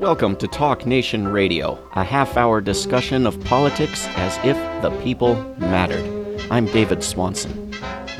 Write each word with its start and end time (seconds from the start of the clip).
Welcome 0.00 0.36
to 0.36 0.48
Talk 0.48 0.86
Nation 0.86 1.28
Radio, 1.28 1.78
a 1.92 2.02
half 2.02 2.38
hour 2.38 2.62
discussion 2.62 3.26
of 3.26 3.38
politics 3.44 4.06
as 4.16 4.34
if 4.38 4.56
the 4.80 4.88
people 5.02 5.34
mattered. 5.58 6.40
I'm 6.50 6.64
David 6.64 7.04
Swanson. 7.04 7.70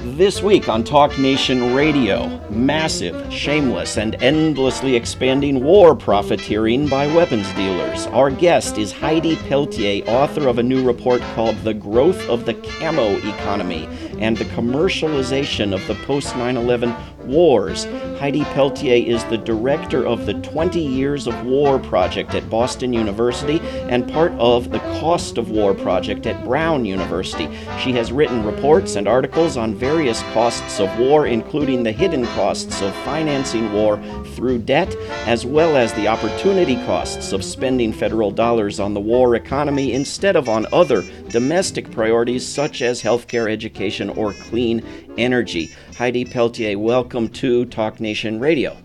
This 0.03 0.43
week 0.43 0.69
on 0.69 0.85
Talk 0.85 1.19
Nation 1.19 1.75
Radio, 1.75 2.39
massive, 2.51 3.33
shameless, 3.33 3.97
and 3.97 4.23
endlessly 4.23 4.95
expanding 4.95 5.65
war 5.65 5.97
profiteering 5.97 6.87
by 6.87 7.07
weapons 7.15 7.51
dealers. 7.55 8.07
Our 8.09 8.31
guest 8.31 8.77
is 8.77 8.93
Heidi 8.93 9.37
Peltier, 9.37 10.05
author 10.07 10.49
of 10.49 10.59
a 10.59 10.63
new 10.63 10.87
report 10.87 11.23
called 11.35 11.57
The 11.65 11.73
Growth 11.73 12.21
of 12.29 12.45
the 12.45 12.55
Camo 12.55 13.17
Economy 13.17 13.89
and 14.19 14.37
the 14.37 14.45
Commercialization 14.45 15.73
of 15.73 15.87
the 15.87 15.95
Post 16.05 16.37
9 16.37 16.59
11 16.59 16.95
Wars. 17.25 17.85
Heidi 18.19 18.45
Peltier 18.45 19.07
is 19.07 19.25
the 19.25 19.39
director 19.39 20.07
of 20.07 20.27
the 20.27 20.35
20 20.35 20.81
Years 20.81 21.27
of 21.27 21.45
War 21.45 21.79
project 21.79 22.35
at 22.35 22.49
Boston 22.51 22.93
University 22.93 23.61
and 23.89 24.11
part 24.13 24.33
of 24.33 24.71
the 24.71 24.79
Cost 25.01 25.39
of 25.39 25.51
War 25.51 25.75
project 25.75 26.27
at 26.27 26.45
Brown 26.45 26.85
University. 26.85 27.49
She 27.79 27.93
has 27.93 28.13
written 28.13 28.45
reports 28.45 28.97
and 28.97 29.09
articles 29.09 29.57
on 29.57 29.75
various 29.75 30.23
costs 30.35 30.81
of 30.81 30.99
war, 30.99 31.27
including 31.27 31.83
the 31.83 31.93
hidden 31.93 32.27
costs 32.27 32.83
of 32.83 32.95
financing 33.05 33.73
war 33.73 34.01
through 34.35 34.59
debt, 34.59 34.95
as 35.27 35.47
well 35.47 35.77
as 35.77 35.93
the 35.95 36.09
opportunity 36.09 36.77
costs 36.87 37.33
of 37.33 37.45
spending 37.45 37.93
federal 37.93 38.31
dollars 38.31 38.81
on 38.81 38.95
the 38.95 39.01
war 39.01 39.35
economy 39.35 39.93
instead 39.93 40.37
of 40.37 40.49
on 40.49 40.67
other 40.73 41.03
domestic 41.29 41.91
priorities 41.91 42.47
such 42.47 42.83
as 42.83 43.03
healthcare, 43.03 43.51
education, 43.51 44.11
or 44.11 44.33
clean 44.33 44.83
energy. 45.21 45.71
Heidi 45.97 46.25
Peltier, 46.25 46.79
welcome 46.79 47.29
to 47.29 47.65
Talk 47.67 48.01
Nation 48.01 48.41
Radio. 48.41 48.77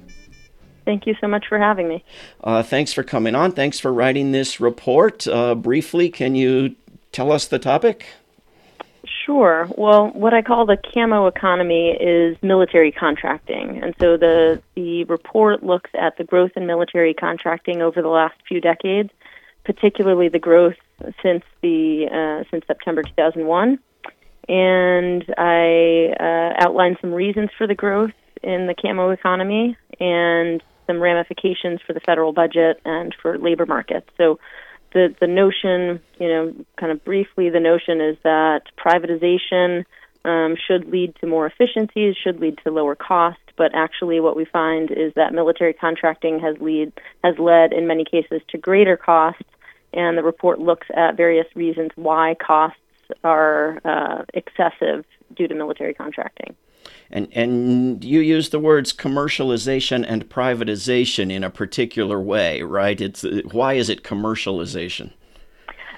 Thank 0.85 1.07
you 1.07 1.15
so 1.19 1.27
much 1.27 1.45
for 1.47 1.57
having 1.57 1.87
me. 1.87 2.03
Uh, 2.43 2.61
thanks 2.61 2.93
for 2.93 3.03
coming 3.03 3.33
on. 3.33 3.51
Thanks 3.51 3.79
for 3.79 3.91
writing 3.91 4.31
this 4.31 4.59
report. 4.59 5.27
Uh, 5.27 5.55
briefly, 5.55 6.09
can 6.09 6.35
you 6.35 6.75
tell 7.11 7.31
us 7.31 7.47
the 7.47 7.57
topic? 7.57 8.05
Sure. 9.25 9.67
Well, 9.75 10.09
what 10.09 10.33
I 10.35 10.43
call 10.43 10.67
the 10.67 10.77
camo 10.93 11.25
economy 11.25 11.89
is 11.99 12.37
military 12.43 12.91
contracting. 12.91 13.81
And 13.81 13.95
so 13.99 14.17
the, 14.17 14.61
the 14.75 15.03
report 15.05 15.63
looks 15.63 15.89
at 15.99 16.17
the 16.17 16.23
growth 16.23 16.51
in 16.55 16.67
military 16.67 17.15
contracting 17.15 17.81
over 17.81 18.03
the 18.03 18.07
last 18.07 18.35
few 18.47 18.61
decades, 18.61 19.09
particularly 19.63 20.29
the 20.29 20.39
growth 20.39 20.75
since 21.23 21.43
the 21.61 22.07
uh, 22.11 22.43
since 22.51 22.65
September 22.67 23.01
2001 23.01 23.79
and 24.47 25.25
I 25.37 26.13
uh, 26.19 26.63
outlined 26.65 26.97
some 27.01 27.13
reasons 27.13 27.49
for 27.57 27.67
the 27.67 27.75
growth 27.75 28.11
in 28.43 28.67
the 28.67 28.75
camo 28.75 29.09
economy 29.09 29.77
and 29.99 30.61
some 30.87 30.99
ramifications 30.99 31.79
for 31.85 31.93
the 31.93 31.99
federal 31.99 32.31
budget 32.31 32.79
and 32.85 33.15
for 33.21 33.37
labor 33.37 33.65
markets. 33.65 34.07
So, 34.17 34.39
the 34.93 35.13
the 35.19 35.27
notion, 35.27 35.99
you 36.19 36.27
know, 36.27 36.53
kind 36.79 36.91
of 36.91 37.03
briefly, 37.03 37.49
the 37.49 37.59
notion 37.59 38.01
is 38.01 38.17
that 38.23 38.61
privatization 38.77 39.83
um, 40.23 40.55
should 40.67 40.87
lead 40.89 41.15
to 41.21 41.27
more 41.27 41.45
efficiencies, 41.45 42.15
should 42.15 42.39
lead 42.39 42.59
to 42.63 42.71
lower 42.71 42.95
cost. 42.95 43.39
But 43.57 43.71
actually, 43.73 44.19
what 44.19 44.35
we 44.35 44.45
find 44.45 44.91
is 44.91 45.13
that 45.15 45.33
military 45.33 45.73
contracting 45.73 46.39
has 46.39 46.55
lead 46.59 46.93
has 47.23 47.37
led 47.39 47.73
in 47.73 47.87
many 47.87 48.05
cases 48.05 48.41
to 48.49 48.57
greater 48.57 48.95
costs. 48.95 49.43
And 49.93 50.17
the 50.17 50.23
report 50.23 50.59
looks 50.59 50.87
at 50.95 51.15
various 51.15 51.47
reasons 51.55 51.91
why 51.95 52.35
costs 52.35 52.79
are 53.23 53.79
uh, 53.85 54.23
excessive 54.33 55.05
due 55.35 55.47
to 55.47 55.55
military 55.55 55.93
contracting. 55.93 56.55
And 57.11 57.27
and 57.33 58.03
you 58.03 58.19
use 58.19 58.49
the 58.49 58.59
words 58.59 58.93
commercialization 58.93 60.05
and 60.07 60.29
privatization 60.29 61.31
in 61.31 61.43
a 61.43 61.49
particular 61.49 62.19
way, 62.19 62.61
right? 62.61 62.99
It's 62.99 63.23
why 63.51 63.73
is 63.73 63.89
it 63.89 64.03
commercialization? 64.03 65.11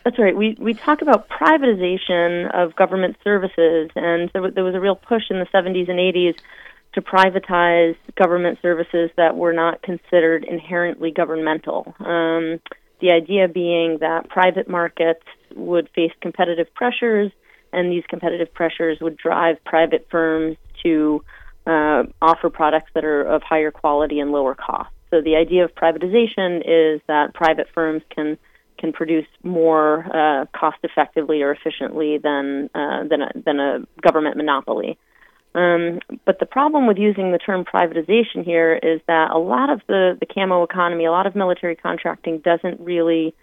That's 0.03 0.19
right. 0.19 0.35
We 0.35 0.55
we 0.59 0.73
talk 0.73 1.01
about 1.01 1.29
privatization 1.29 2.49
of 2.53 2.75
government 2.75 3.17
services, 3.23 3.89
and 3.95 4.29
there, 4.33 4.49
there 4.51 4.63
was 4.63 4.75
a 4.75 4.79
real 4.79 4.95
push 4.95 5.23
in 5.29 5.39
the 5.39 5.45
70s 5.47 5.89
and 5.89 5.99
80s 5.99 6.35
to 6.93 7.01
privatize 7.01 7.95
government 8.15 8.59
services 8.61 9.11
that 9.17 9.35
were 9.35 9.53
not 9.53 9.81
considered 9.81 10.45
inherently 10.45 11.11
governmental. 11.11 11.93
Um, 11.99 12.59
the 13.01 13.11
idea 13.11 13.47
being 13.47 13.99
that 13.99 14.29
private 14.29 14.67
markets 14.67 15.23
would 15.55 15.89
face 15.95 16.11
competitive 16.21 16.67
pressures, 16.73 17.31
and 17.73 17.91
these 17.91 18.03
competitive 18.07 18.53
pressures 18.53 18.97
would 19.01 19.17
drive 19.17 19.57
private 19.65 20.07
firms 20.09 20.57
to 20.83 21.23
uh, 21.65 22.03
offer 22.21 22.49
products 22.49 22.91
that 22.93 23.03
are 23.03 23.23
of 23.23 23.41
higher 23.43 23.71
quality 23.71 24.19
and 24.19 24.31
lower 24.31 24.55
cost. 24.55 24.89
So 25.09 25.21
the 25.21 25.35
idea 25.35 25.63
of 25.65 25.73
privatization 25.75 26.59
is 26.59 27.01
that 27.07 27.33
private 27.33 27.67
firms 27.73 28.03
can 28.13 28.37
can 28.77 28.93
produce 28.93 29.25
more 29.43 30.05
uh, 30.15 30.45
cost 30.55 30.77
effectively 30.83 31.41
or 31.41 31.51
efficiently 31.51 32.19
than 32.19 32.69
uh, 32.75 33.03
than 33.09 33.21
a, 33.21 33.31
than 33.45 33.59
a 33.59 33.79
government 34.01 34.37
monopoly. 34.37 34.97
Um, 35.55 35.99
but 36.25 36.39
the 36.39 36.45
problem 36.45 36.85
with 36.85 36.97
using 36.97 37.31
the 37.31 37.39
term 37.39 37.65
privatization 37.65 38.43
here 38.45 38.75
is 38.75 39.01
that 39.07 39.31
a 39.31 39.39
lot 39.39 39.71
of 39.71 39.81
the, 39.87 40.15
the 40.19 40.27
camo 40.27 40.61
economy, 40.63 41.05
a 41.05 41.11
lot 41.11 41.25
of 41.25 41.35
military 41.35 41.75
contracting 41.75 42.39
doesn't 42.39 42.79
really 42.79 43.33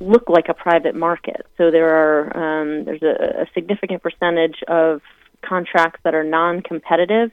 look 0.00 0.28
like 0.28 0.48
a 0.48 0.54
private 0.54 0.94
market. 0.94 1.46
So 1.56 1.70
there 1.70 1.88
are 1.88 2.36
um, 2.36 2.84
there's 2.84 3.02
a, 3.02 3.42
a, 3.42 3.46
significant 3.54 4.02
percentage 4.02 4.62
of 4.68 5.00
contracts 5.42 6.00
that 6.04 6.14
are 6.14 6.24
non-competitive. 6.24 7.30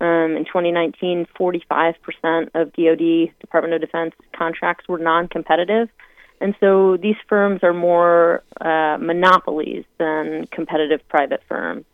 Um, 0.00 0.36
in 0.36 0.46
2019, 0.46 1.26
45% 1.38 1.94
of 2.54 2.72
DoD 2.72 3.34
Department 3.38 3.74
of 3.74 3.80
Defense 3.82 4.14
contracts 4.34 4.88
were 4.88 4.98
non-competitive, 4.98 5.88
and 6.40 6.54
so 6.58 6.96
these 6.96 7.16
firms 7.28 7.60
are 7.62 7.74
more 7.74 8.42
uh, 8.60 8.96
monopolies 8.98 9.84
than 9.98 10.46
competitive 10.50 11.06
private 11.08 11.42
firms. 11.46 11.84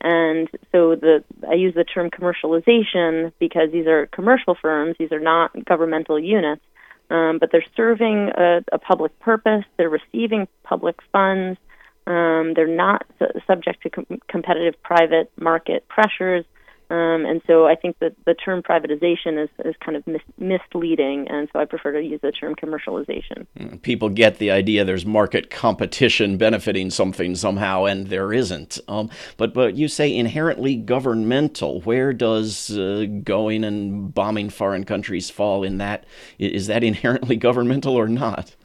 And 0.00 0.48
so 0.70 0.94
the 0.94 1.24
I 1.50 1.54
use 1.54 1.74
the 1.74 1.82
term 1.82 2.10
commercialization 2.10 3.32
because 3.40 3.72
these 3.72 3.88
are 3.88 4.06
commercial 4.06 4.54
firms; 4.54 4.94
these 4.98 5.10
are 5.10 5.18
not 5.18 5.50
governmental 5.64 6.18
units, 6.20 6.62
um, 7.10 7.38
but 7.38 7.50
they're 7.52 7.64
serving 7.76 8.30
a, 8.36 8.62
a, 8.72 8.78
public 8.78 9.18
purpose. 9.20 9.64
They're 9.76 9.88
receiving 9.88 10.46
public 10.62 10.96
funds. 11.12 11.58
Um, 12.06 12.52
they're 12.54 12.66
not 12.66 13.06
su- 13.18 13.40
subject 13.46 13.82
to 13.82 13.90
com- 13.90 14.20
competitive 14.28 14.80
private 14.82 15.30
market 15.38 15.88
pressures. 15.88 16.44
Um, 16.90 17.26
and 17.26 17.42
so 17.46 17.66
I 17.66 17.74
think 17.74 17.98
that 17.98 18.14
the 18.24 18.32
term 18.32 18.62
privatization 18.62 19.42
is, 19.42 19.50
is 19.62 19.74
kind 19.84 19.94
of 19.94 20.06
mis- 20.06 20.22
misleading, 20.38 21.28
and 21.28 21.46
so 21.52 21.60
I 21.60 21.66
prefer 21.66 21.92
to 21.92 22.02
use 22.02 22.20
the 22.22 22.32
term 22.32 22.54
commercialization. 22.54 23.46
Mm, 23.58 23.82
people 23.82 24.08
get 24.08 24.38
the 24.38 24.50
idea 24.50 24.86
there's 24.86 25.04
market 25.04 25.50
competition 25.50 26.38
benefiting 26.38 26.88
something 26.90 27.34
somehow, 27.34 27.84
and 27.84 28.06
there 28.06 28.32
isn't. 28.32 28.78
Um, 28.88 29.10
but 29.36 29.52
but 29.52 29.74
you 29.74 29.86
say 29.86 30.14
inherently 30.14 30.76
governmental. 30.76 31.82
Where 31.82 32.14
does 32.14 32.70
uh, 32.70 33.04
going 33.22 33.64
and 33.64 34.14
bombing 34.14 34.48
foreign 34.48 34.84
countries 34.84 35.28
fall 35.28 35.64
in 35.64 35.76
that? 35.78 36.04
Is 36.38 36.68
that 36.68 36.82
inherently 36.82 37.36
governmental 37.48 37.96
or 37.96 38.08
not? 38.08 38.56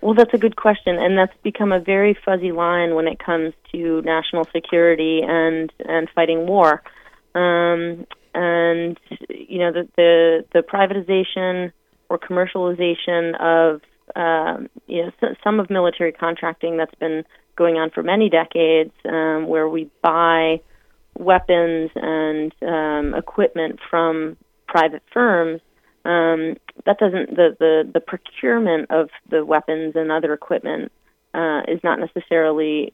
Well, 0.00 0.14
that's 0.14 0.34
a 0.34 0.38
good 0.38 0.56
question, 0.56 0.98
and 0.98 1.16
that's 1.16 1.32
become 1.42 1.72
a 1.72 1.80
very 1.80 2.16
fuzzy 2.24 2.52
line 2.52 2.94
when 2.94 3.08
it 3.08 3.18
comes 3.18 3.54
to 3.72 4.02
national 4.02 4.44
security 4.52 5.22
and 5.26 5.72
and 5.88 6.08
fighting 6.14 6.46
war. 6.46 6.82
Um, 7.34 8.06
and 8.34 8.98
you 9.28 9.58
know 9.58 9.72
the, 9.72 9.88
the 9.96 10.44
the 10.52 10.60
privatization 10.60 11.72
or 12.08 12.18
commercialization 12.18 13.40
of 13.40 13.80
um, 14.16 14.68
you 14.86 15.04
know 15.04 15.34
some 15.42 15.60
of 15.60 15.70
military 15.70 16.12
contracting 16.12 16.76
that's 16.76 16.94
been 16.96 17.24
going 17.56 17.76
on 17.76 17.90
for 17.90 18.02
many 18.02 18.28
decades, 18.28 18.92
um, 19.08 19.46
where 19.46 19.68
we 19.68 19.90
buy 20.02 20.60
weapons 21.18 21.90
and 21.94 22.52
um, 22.62 23.14
equipment 23.14 23.78
from 23.88 24.36
private 24.66 25.02
firms. 25.12 25.60
Um, 26.04 26.56
that 26.84 26.98
doesn't 26.98 27.30
the, 27.36 27.56
the 27.58 27.90
the 27.94 28.00
procurement 28.00 28.90
of 28.90 29.08
the 29.30 29.44
weapons 29.44 29.94
and 29.94 30.10
other 30.10 30.32
equipment 30.34 30.92
uh, 31.32 31.62
is 31.68 31.80
not 31.82 31.98
necessarily 31.98 32.92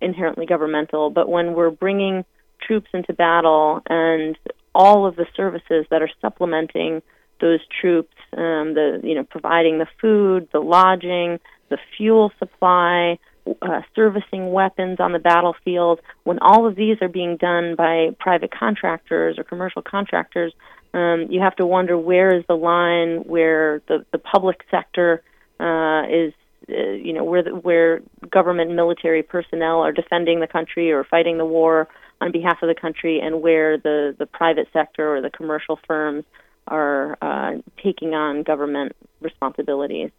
inherently 0.00 0.46
governmental, 0.46 1.10
but 1.10 1.28
when 1.28 1.54
we're 1.54 1.70
bringing 1.70 2.24
troops 2.60 2.88
into 2.92 3.12
battle 3.12 3.82
and 3.88 4.36
all 4.74 5.06
of 5.06 5.16
the 5.16 5.26
services 5.36 5.86
that 5.90 6.02
are 6.02 6.10
supplementing 6.20 7.02
those 7.40 7.60
troops, 7.80 8.14
um, 8.32 8.74
the 8.74 9.00
you 9.02 9.14
know 9.14 9.24
providing 9.24 9.78
the 9.78 9.86
food, 10.00 10.48
the 10.52 10.60
lodging, 10.60 11.38
the 11.68 11.78
fuel 11.96 12.32
supply, 12.38 13.18
uh, 13.62 13.80
servicing 13.94 14.52
weapons 14.52 14.98
on 15.00 15.12
the 15.12 15.18
battlefield. 15.18 16.00
When 16.24 16.38
all 16.40 16.66
of 16.66 16.76
these 16.76 16.98
are 17.00 17.08
being 17.08 17.36
done 17.36 17.74
by 17.76 18.10
private 18.18 18.50
contractors 18.50 19.38
or 19.38 19.44
commercial 19.44 19.82
contractors, 19.82 20.52
um, 20.94 21.26
you 21.30 21.40
have 21.40 21.56
to 21.56 21.66
wonder 21.66 21.96
where 21.98 22.36
is 22.36 22.44
the 22.48 22.56
line 22.56 23.24
where 23.24 23.82
the 23.88 24.04
the 24.12 24.18
public 24.18 24.64
sector 24.70 25.22
uh, 25.60 26.02
is. 26.10 26.32
Uh, 26.70 26.90
you 26.90 27.14
know 27.14 27.24
where 27.24 27.42
the, 27.42 27.50
where 27.50 28.02
government 28.28 28.70
military 28.70 29.22
personnel 29.22 29.80
are 29.80 29.92
defending 29.92 30.40
the 30.40 30.46
country 30.46 30.92
or 30.92 31.02
fighting 31.02 31.38
the 31.38 31.44
war 31.46 31.88
on 32.20 32.32
behalf 32.32 32.62
of 32.62 32.68
the 32.68 32.74
country 32.74 33.20
and 33.20 33.42
where 33.42 33.78
the, 33.78 34.14
the 34.18 34.26
private 34.26 34.68
sector 34.72 35.14
or 35.14 35.20
the 35.20 35.30
commercial 35.30 35.78
firms 35.86 36.24
are 36.66 37.16
uh, 37.22 37.52
taking 37.82 38.14
on 38.14 38.42
government 38.42 38.92
responsibilities. 39.20 40.10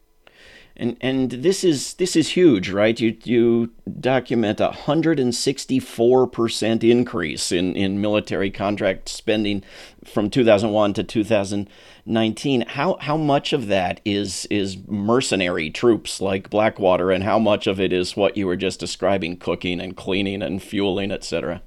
And 0.77 0.95
and 1.01 1.29
this 1.31 1.65
is 1.65 1.95
this 1.95 2.15
is 2.15 2.29
huge, 2.29 2.69
right? 2.69 2.97
You 2.97 3.17
you 3.25 3.71
document 3.99 4.61
a 4.61 4.71
hundred 4.71 5.19
and 5.19 5.35
sixty 5.35 5.77
four 5.77 6.25
percent 6.25 6.85
increase 6.85 7.51
in, 7.51 7.75
in 7.75 7.99
military 7.99 8.49
contract 8.49 9.09
spending 9.09 9.61
from 10.05 10.29
two 10.29 10.45
thousand 10.45 10.71
one 10.71 10.93
to 10.93 11.03
two 11.03 11.25
thousand 11.25 11.69
nineteen. 12.05 12.61
How 12.61 12.95
how 13.01 13.17
much 13.17 13.51
of 13.51 13.67
that 13.67 13.99
is 14.05 14.45
is 14.45 14.77
mercenary 14.87 15.69
troops 15.69 16.21
like 16.21 16.49
Blackwater, 16.49 17.11
and 17.11 17.25
how 17.25 17.39
much 17.39 17.67
of 17.67 17.81
it 17.81 17.91
is 17.91 18.15
what 18.15 18.37
you 18.37 18.47
were 18.47 18.55
just 18.55 18.79
describing, 18.79 19.35
cooking 19.35 19.81
and 19.81 19.97
cleaning 19.97 20.41
and 20.41 20.63
fueling, 20.63 21.11
etc. 21.11 21.61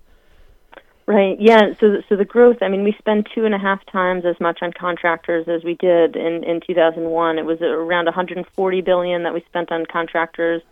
Right. 1.06 1.36
Yeah. 1.40 1.74
So, 1.80 2.02
so 2.08 2.16
the 2.16 2.24
growth. 2.24 2.58
I 2.62 2.68
mean, 2.68 2.84
we 2.84 2.94
spend 2.98 3.26
two 3.34 3.44
and 3.44 3.54
a 3.54 3.58
half 3.58 3.84
times 3.86 4.24
as 4.24 4.38
much 4.40 4.60
on 4.62 4.72
contractors 4.72 5.48
as 5.48 5.64
we 5.64 5.74
did 5.74 6.14
in 6.14 6.44
in 6.44 6.60
2001. 6.64 7.38
It 7.38 7.44
was 7.44 7.60
around 7.60 8.04
140 8.04 8.80
billion 8.82 9.24
that 9.24 9.34
we 9.34 9.42
spent 9.48 9.72
on 9.72 9.84
contractors. 9.86 10.62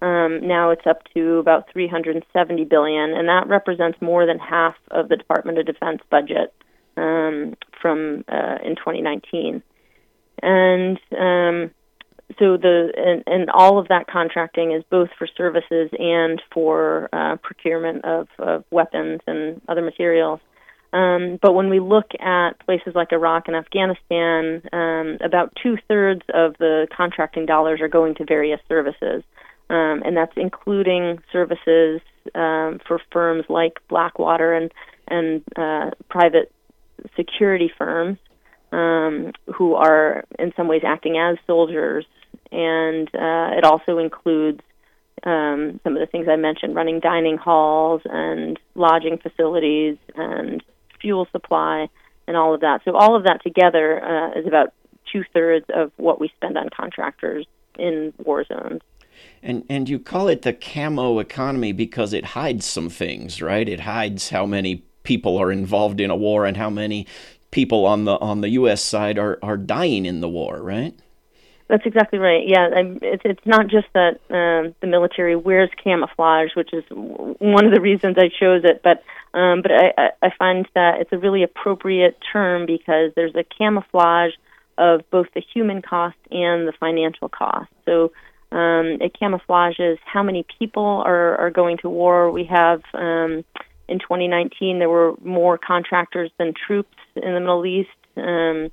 Um, 0.00 0.46
now 0.46 0.70
it's 0.70 0.86
up 0.86 1.02
to 1.14 1.38
about 1.38 1.72
370 1.72 2.64
billion, 2.66 3.14
and 3.14 3.28
that 3.28 3.48
represents 3.48 4.00
more 4.00 4.26
than 4.26 4.38
half 4.38 4.76
of 4.90 5.08
the 5.08 5.16
Department 5.16 5.58
of 5.58 5.66
Defense 5.66 6.02
budget 6.10 6.54
um, 6.96 7.56
from 7.80 8.24
uh, 8.28 8.58
in 8.62 8.76
2019. 8.76 9.62
And 10.42 11.00
um, 11.18 11.70
so 12.38 12.56
the 12.58 12.92
and, 12.94 13.22
and 13.26 13.50
all 13.50 13.78
of 13.78 13.88
that 13.88 14.06
contracting 14.06 14.72
is 14.72 14.84
both 14.90 15.08
for 15.18 15.26
services 15.26 15.90
and 15.98 16.42
for 16.52 17.08
uh, 17.12 17.36
procurement 17.36 18.04
of, 18.04 18.28
of 18.38 18.64
weapons 18.70 19.20
and 19.26 19.60
other 19.68 19.82
materials. 19.82 20.40
Um, 20.92 21.38
but 21.40 21.52
when 21.52 21.68
we 21.68 21.80
look 21.80 22.12
at 22.20 22.58
places 22.60 22.94
like 22.94 23.12
Iraq 23.12 23.48
and 23.48 23.56
Afghanistan, 23.56 24.62
um, 24.72 25.18
about 25.22 25.56
two 25.62 25.76
thirds 25.86 26.22
of 26.32 26.56
the 26.58 26.86
contracting 26.94 27.46
dollars 27.46 27.80
are 27.80 27.88
going 27.88 28.14
to 28.16 28.24
various 28.24 28.60
services, 28.68 29.22
um, 29.70 30.02
and 30.04 30.16
that's 30.16 30.32
including 30.36 31.18
services 31.32 32.00
um, 32.34 32.80
for 32.86 33.00
firms 33.10 33.44
like 33.48 33.78
Blackwater 33.88 34.52
and 34.52 34.70
and 35.08 35.42
uh, 35.56 35.90
private 36.10 36.52
security 37.16 37.70
firms 37.78 38.18
um, 38.72 39.32
who 39.54 39.74
are 39.74 40.24
in 40.38 40.52
some 40.56 40.68
ways 40.68 40.82
acting 40.84 41.16
as 41.16 41.38
soldiers 41.46 42.04
and 42.52 43.08
uh, 43.14 43.56
it 43.56 43.64
also 43.64 43.98
includes 43.98 44.60
um, 45.24 45.80
some 45.82 45.96
of 45.96 46.00
the 46.00 46.06
things 46.06 46.28
I 46.28 46.36
mentioned, 46.36 46.74
running 46.74 47.00
dining 47.00 47.36
halls 47.36 48.02
and 48.04 48.58
lodging 48.74 49.18
facilities 49.18 49.96
and 50.14 50.62
fuel 51.00 51.26
supply 51.32 51.88
and 52.26 52.36
all 52.36 52.54
of 52.54 52.60
that. 52.60 52.82
So 52.84 52.96
all 52.96 53.16
of 53.16 53.24
that 53.24 53.42
together 53.42 54.02
uh, 54.04 54.38
is 54.38 54.46
about 54.46 54.72
two 55.10 55.24
thirds 55.32 55.66
of 55.74 55.90
what 55.96 56.20
we 56.20 56.28
spend 56.36 56.56
on 56.56 56.68
contractors 56.68 57.46
in 57.78 58.12
war 58.18 58.44
zones. 58.44 58.82
And 59.42 59.64
and 59.68 59.88
you 59.88 59.98
call 59.98 60.28
it 60.28 60.42
the 60.42 60.52
camo 60.52 61.18
economy 61.18 61.72
because 61.72 62.12
it 62.12 62.24
hides 62.26 62.66
some 62.66 62.88
things, 62.88 63.42
right? 63.42 63.68
It 63.68 63.80
hides 63.80 64.30
how 64.30 64.46
many 64.46 64.84
people 65.02 65.38
are 65.38 65.50
involved 65.50 66.00
in 66.00 66.10
a 66.10 66.16
war 66.16 66.44
and 66.44 66.56
how 66.56 66.70
many 66.70 67.06
people 67.50 67.86
on 67.86 68.04
the 68.04 68.16
on 68.18 68.42
the 68.42 68.50
U.S. 68.50 68.82
side 68.82 69.18
are 69.18 69.38
are 69.42 69.56
dying 69.56 70.06
in 70.06 70.20
the 70.20 70.28
war, 70.28 70.62
right? 70.62 70.94
That's 71.68 71.84
exactly 71.84 72.18
right. 72.18 72.46
Yeah, 72.46 72.68
it's 72.72 73.22
it's 73.26 73.46
not 73.46 73.68
just 73.68 73.86
that 73.92 74.20
um, 74.30 74.74
the 74.80 74.86
military 74.86 75.36
wears 75.36 75.68
camouflage, 75.82 76.56
which 76.56 76.72
is 76.72 76.82
one 76.90 77.66
of 77.66 77.74
the 77.74 77.80
reasons 77.80 78.16
I 78.18 78.28
chose 78.28 78.64
it, 78.64 78.80
but 78.82 79.04
um, 79.38 79.60
but 79.60 79.70
I, 79.70 80.10
I 80.22 80.30
find 80.38 80.66
that 80.74 81.00
it's 81.00 81.12
a 81.12 81.18
really 81.18 81.42
appropriate 81.42 82.16
term 82.32 82.64
because 82.64 83.12
there's 83.14 83.34
a 83.34 83.44
camouflage 83.44 84.32
of 84.78 85.02
both 85.10 85.26
the 85.34 85.42
human 85.54 85.82
cost 85.82 86.16
and 86.30 86.66
the 86.66 86.72
financial 86.80 87.28
cost. 87.28 87.70
So 87.84 88.12
um, 88.50 88.98
it 89.02 89.14
camouflages 89.20 89.98
how 90.04 90.22
many 90.22 90.46
people 90.58 91.02
are, 91.04 91.36
are 91.36 91.50
going 91.50 91.76
to 91.78 91.90
war. 91.90 92.30
We 92.30 92.44
have 92.44 92.82
um, 92.94 93.44
in 93.88 93.98
2019 93.98 94.78
there 94.78 94.88
were 94.88 95.14
more 95.22 95.58
contractors 95.58 96.30
than 96.38 96.54
troops 96.54 96.96
in 97.16 97.34
the 97.34 97.40
Middle 97.40 97.66
East. 97.66 97.90
Um, 98.16 98.70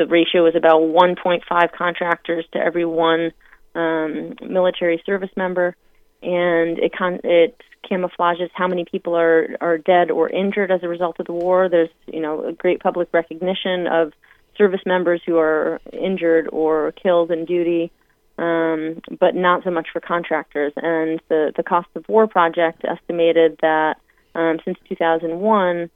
the 0.00 0.06
ratio 0.06 0.46
is 0.46 0.54
about 0.56 0.80
1.5 0.80 1.72
contractors 1.72 2.46
to 2.52 2.58
every 2.58 2.86
one 2.86 3.32
um, 3.74 4.34
military 4.42 5.02
service 5.04 5.28
member, 5.36 5.76
and 6.22 6.78
it 6.78 6.92
con- 6.96 7.20
it 7.22 7.60
camouflages 7.88 8.48
how 8.54 8.66
many 8.66 8.86
people 8.86 9.14
are 9.14 9.48
are 9.60 9.76
dead 9.76 10.10
or 10.10 10.30
injured 10.30 10.70
as 10.70 10.82
a 10.82 10.88
result 10.88 11.20
of 11.20 11.26
the 11.26 11.34
war. 11.34 11.68
There's 11.68 11.90
you 12.06 12.20
know 12.20 12.46
a 12.46 12.52
great 12.52 12.80
public 12.80 13.08
recognition 13.12 13.86
of 13.86 14.12
service 14.56 14.80
members 14.86 15.20
who 15.26 15.36
are 15.36 15.80
injured 15.92 16.48
or 16.50 16.92
killed 16.92 17.30
in 17.30 17.44
duty, 17.44 17.92
um, 18.38 19.02
but 19.18 19.34
not 19.34 19.64
so 19.64 19.70
much 19.70 19.88
for 19.92 20.00
contractors. 20.00 20.72
And 20.76 21.20
the 21.28 21.52
the 21.54 21.62
cost 21.62 21.88
of 21.94 22.08
war 22.08 22.26
project 22.26 22.86
estimated 22.88 23.58
that 23.60 23.96
um, 24.34 24.60
since 24.64 24.78
2001 24.88 25.90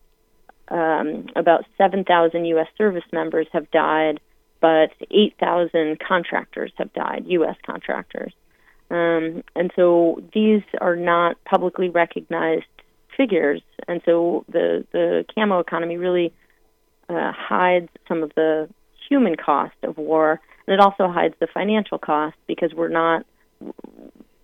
um, 0.68 1.26
about 1.36 1.64
7,000 1.78 2.44
U.S. 2.46 2.68
service 2.76 3.04
members 3.12 3.46
have 3.52 3.70
died, 3.70 4.20
but 4.60 4.90
8,000 5.10 5.98
contractors 6.00 6.72
have 6.76 6.92
died, 6.92 7.24
U.S. 7.28 7.56
contractors. 7.66 8.32
Um, 8.90 9.42
and 9.54 9.70
so 9.76 10.22
these 10.32 10.62
are 10.80 10.96
not 10.96 11.36
publicly 11.44 11.88
recognized 11.88 12.64
figures. 13.16 13.62
And 13.88 14.00
so 14.04 14.44
the, 14.48 14.86
the 14.92 15.24
camo 15.34 15.58
economy 15.60 15.96
really 15.96 16.32
uh, 17.08 17.32
hides 17.32 17.88
some 18.08 18.22
of 18.22 18.32
the 18.34 18.68
human 19.08 19.36
cost 19.36 19.76
of 19.82 19.98
war, 19.98 20.40
and 20.66 20.74
it 20.74 20.80
also 20.80 21.08
hides 21.08 21.34
the 21.40 21.46
financial 21.52 21.98
cost 21.98 22.36
because 22.46 22.72
we're 22.74 22.88
not 22.88 23.26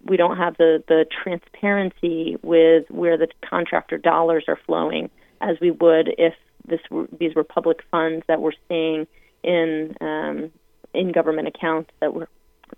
we 0.04 0.16
don't 0.16 0.38
have 0.38 0.56
the, 0.56 0.82
the 0.88 1.04
transparency 1.22 2.36
with 2.42 2.84
where 2.90 3.18
the 3.18 3.28
contractor 3.48 3.98
dollars 3.98 4.44
are 4.48 4.58
flowing 4.66 5.10
as 5.40 5.56
we 5.60 5.70
would 5.70 6.14
if 6.18 6.34
this 6.66 6.80
were, 6.90 7.08
these 7.18 7.34
were 7.34 7.44
public 7.44 7.80
funds 7.90 8.24
that 8.28 8.40
we're 8.40 8.52
seeing 8.68 9.06
in 9.42 9.96
um, 10.00 10.50
in 10.92 11.12
government 11.12 11.48
accounts 11.48 11.90
that 12.00 12.14
were 12.14 12.28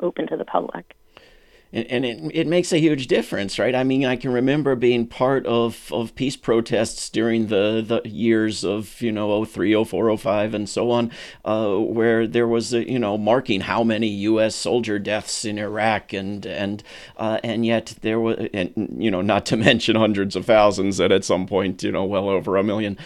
open 0.01 0.27
to 0.29 0.37
the 0.37 0.45
public 0.45 0.95
and, 1.73 1.87
and 1.87 2.05
it, 2.05 2.21
it 2.35 2.47
makes 2.47 2.73
a 2.73 2.79
huge 2.79 3.07
difference, 3.07 3.59
right? 3.59 3.75
I 3.75 3.83
mean, 3.85 4.05
I 4.05 4.17
can 4.17 4.33
remember 4.33 4.75
being 4.75 5.07
part 5.07 5.47
of, 5.47 5.91
of 5.93 6.15
peace 6.15 6.37
protests 6.37 7.09
during 7.09 7.47
the, 7.47 7.83
the 7.87 8.09
years 8.09 8.65
of, 8.65 9.01
you 9.01 9.11
know, 9.11 9.45
03, 9.45 9.85
04, 9.85 10.17
05, 10.17 10.55
and 10.55 10.69
so 10.69 10.91
on, 10.91 11.11
uh, 11.45 11.77
where 11.77 12.27
there 12.27 12.47
was, 12.47 12.75
a, 12.75 12.89
you 12.89 12.99
know, 12.99 13.17
marking 13.17 13.63
how 13.63 13.83
many 13.83 14.09
U.S. 14.09 14.55
soldier 14.55 14.99
deaths 14.99 15.45
in 15.45 15.59
Iraq, 15.59 16.13
and 16.13 16.45
and 16.45 16.83
uh, 17.17 17.39
and 17.43 17.65
yet 17.65 17.95
there 18.03 18.21
was, 18.21 18.49
and, 18.53 18.97
you 18.99 19.11
know, 19.11 19.23
not 19.23 19.47
to 19.47 19.57
mention 19.63 19.97
hundreds 19.97 20.37
of 20.37 20.45
thousands, 20.45 21.01
and 21.01 21.13
at 21.13 21.25
some 21.25 21.47
point, 21.47 21.83
you 21.83 21.93
know, 21.93 22.05
well 22.05 22.29
over 22.29 22.57
a 22.57 22.63
million 22.63 22.99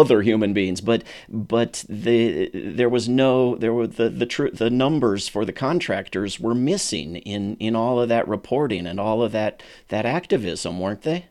other 0.00 0.22
human 0.22 0.52
beings, 0.52 0.80
but 0.80 1.04
but 1.28 1.84
the 1.88 2.50
there 2.54 2.88
was 2.88 3.08
no 3.08 3.56
there 3.56 3.72
were 3.72 3.86
the 3.86 4.08
the 4.08 4.26
tr- 4.26 4.48
the 4.52 4.70
numbers 4.70 5.28
for 5.28 5.44
the 5.44 5.52
contractors 5.52 6.40
were 6.40 6.54
missing 6.54 7.16
in 7.16 7.56
in 7.58 7.76
all 7.76 8.00
of 8.00 8.08
that 8.08 8.26
reporting 8.26 8.86
and 8.86 8.98
all 8.98 9.22
of 9.22 9.32
that 9.32 9.62
that 9.88 10.06
activism, 10.06 10.80
weren't 10.80 11.02
they? 11.02 11.26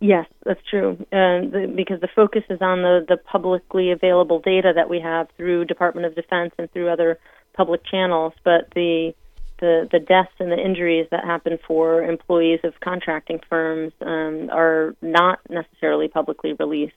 Yes, 0.00 0.26
that's 0.44 0.60
true. 0.68 0.96
Uh, 1.12 1.42
because 1.76 2.00
the 2.00 2.08
focus 2.14 2.42
is 2.50 2.60
on 2.60 2.82
the 2.82 3.04
the 3.08 3.16
publicly 3.16 3.90
available 3.90 4.40
data 4.40 4.72
that 4.74 4.88
we 4.90 5.00
have 5.00 5.28
through 5.36 5.64
Department 5.66 6.06
of 6.06 6.14
Defense 6.14 6.52
and 6.58 6.70
through 6.72 6.88
other 6.88 7.18
public 7.54 7.84
channels, 7.84 8.32
but 8.44 8.68
the 8.74 9.14
the, 9.62 9.88
the 9.92 10.00
deaths 10.00 10.32
and 10.40 10.50
the 10.50 10.58
injuries 10.58 11.06
that 11.12 11.24
happen 11.24 11.56
for 11.68 12.02
employees 12.02 12.58
of 12.64 12.74
contracting 12.80 13.38
firms 13.48 13.92
um, 14.00 14.50
are 14.50 14.96
not 15.00 15.38
necessarily 15.48 16.08
publicly 16.08 16.52
released. 16.54 16.94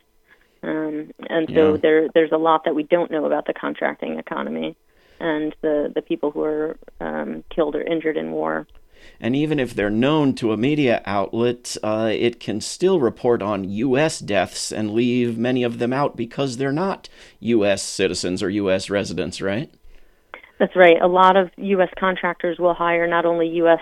Um, 0.66 1.12
and 1.30 1.48
so 1.54 1.74
yeah. 1.74 1.80
there, 1.82 2.08
there's 2.14 2.32
a 2.32 2.38
lot 2.38 2.66
that 2.66 2.74
we 2.74 2.84
don't 2.84 3.12
know 3.12 3.26
about 3.26 3.46
the 3.46 3.54
contracting 3.54 4.18
economy 4.18 4.76
and 5.20 5.56
the, 5.62 5.92
the 5.94 6.02
people 6.02 6.32
who 6.32 6.42
are 6.44 6.78
um, 7.00 7.44
killed 7.54 7.76
or 7.76 7.82
injured 7.82 8.18
in 8.18 8.32
war. 8.32 8.68
And 9.20 9.36
even 9.36 9.60
if 9.60 9.76
they're 9.76 9.92
known 9.92 10.34
to 10.36 10.52
a 10.52 10.58
media 10.58 11.04
outlet, 11.06 11.78
uh, 11.84 12.10
it 12.12 12.40
can 12.40 12.60
still 12.60 13.00
report 13.00 13.44
on 13.44 13.70
U.S. 13.70 14.18
deaths 14.18 14.72
and 14.72 14.96
leave 14.96 15.38
many 15.38 15.62
of 15.62 15.78
them 15.78 15.94
out 15.94 16.18
because 16.18 16.58
they're 16.58 16.72
not 16.72 17.08
U.S. 17.40 17.84
citizens 17.84 18.42
or 18.42 18.50
U.S. 18.50 18.90
residents, 18.90 19.42
right? 19.42 19.72
That's 20.58 20.76
right. 20.76 21.00
A 21.00 21.08
lot 21.08 21.38
of 21.38 21.52
U.S. 21.58 21.90
contractors 22.00 22.58
will 22.58 22.74
hire 22.74 23.06
not 23.06 23.26
only 23.26 23.48
U.S 23.50 23.82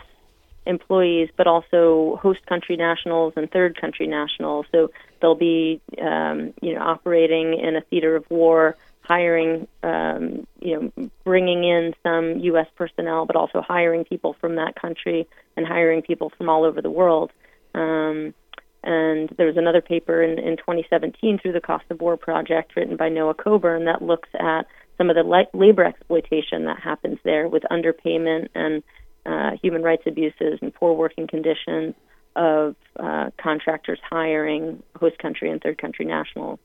employees, 0.65 1.29
but 1.35 1.47
also 1.47 2.19
host 2.21 2.45
country 2.45 2.75
nationals 2.75 3.33
and 3.35 3.49
third 3.51 3.79
country 3.79 4.07
nationals. 4.07 4.65
So 4.71 4.91
they'll 5.23 5.33
be, 5.33 5.81
um, 5.99 6.53
you 6.61 6.75
know, 6.75 6.81
operating 6.81 7.57
in 7.57 7.75
a 7.75 7.81
theater 7.81 8.15
of 8.15 8.29
war, 8.29 8.77
hiring, 9.01 9.67
um, 9.81 10.45
you 10.59 10.79
know, 10.79 11.09
bringing 11.23 11.63
in 11.63 11.95
some 12.03 12.37
U.S. 12.39 12.67
personnel, 12.75 13.25
but 13.25 13.35
also 13.35 13.61
hiring 13.61 14.03
people 14.05 14.35
from 14.39 14.55
that 14.55 14.75
country 14.75 15.27
and 15.57 15.65
hiring 15.65 16.03
people 16.03 16.31
from 16.37 16.49
all 16.49 16.63
over 16.63 16.81
the 16.81 16.91
world. 16.91 17.31
Um, 17.73 18.35
And 18.83 19.29
there 19.37 19.47
was 19.47 19.55
another 19.57 19.81
paper 19.81 20.21
in, 20.21 20.37
in 20.39 20.57
2017 20.57 21.39
through 21.39 21.53
the 21.53 21.61
Cost 21.61 21.85
of 21.89 22.01
War 22.01 22.17
Project 22.17 22.75
written 22.75 22.97
by 22.97 23.07
Noah 23.09 23.33
Coburn 23.33 23.85
that 23.85 24.01
looks 24.01 24.29
at 24.37 24.63
some 24.97 25.09
of 25.09 25.15
the 25.15 25.23
la- 25.23 25.51
labor 25.53 25.85
exploitation 25.85 26.65
that 26.65 26.79
happens 26.79 27.17
there 27.23 27.47
with 27.47 27.63
underpayment 27.71 28.49
and 28.53 28.83
uh, 29.25 29.51
human 29.61 29.83
rights 29.83 30.03
abuses 30.05 30.59
and 30.61 30.73
poor 30.73 30.93
working 30.93 31.27
conditions 31.27 31.95
of 32.35 32.75
uh, 32.99 33.29
contractors 33.37 33.99
hiring 34.09 34.81
host 34.99 35.17
country 35.19 35.49
and 35.49 35.61
third 35.61 35.77
country 35.77 36.05
nationals. 36.05 36.59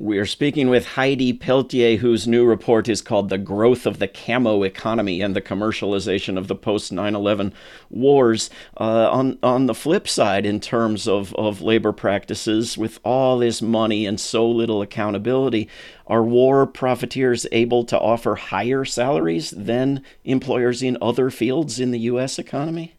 We're 0.00 0.26
speaking 0.26 0.70
with 0.70 0.90
Heidi 0.90 1.32
Peltier, 1.32 1.96
whose 1.96 2.28
new 2.28 2.46
report 2.46 2.88
is 2.88 3.02
called 3.02 3.30
The 3.30 3.36
Growth 3.36 3.84
of 3.84 3.98
the 3.98 4.06
Camo 4.06 4.62
Economy 4.62 5.20
and 5.20 5.34
the 5.34 5.40
Commercialization 5.40 6.38
of 6.38 6.46
the 6.46 6.54
Post 6.54 6.92
9 6.92 7.16
11 7.16 7.52
Wars. 7.90 8.48
Uh, 8.78 9.10
on, 9.10 9.40
on 9.42 9.66
the 9.66 9.74
flip 9.74 10.06
side, 10.06 10.46
in 10.46 10.60
terms 10.60 11.08
of, 11.08 11.34
of 11.34 11.62
labor 11.62 11.90
practices, 11.90 12.78
with 12.78 13.00
all 13.02 13.38
this 13.38 13.60
money 13.60 14.06
and 14.06 14.20
so 14.20 14.48
little 14.48 14.82
accountability, 14.82 15.68
are 16.06 16.22
war 16.22 16.64
profiteers 16.64 17.44
able 17.50 17.82
to 17.82 17.98
offer 17.98 18.36
higher 18.36 18.84
salaries 18.84 19.50
than 19.50 20.04
employers 20.24 20.80
in 20.80 20.96
other 21.02 21.28
fields 21.28 21.80
in 21.80 21.90
the 21.90 21.98
U.S. 22.00 22.38
economy? 22.38 22.94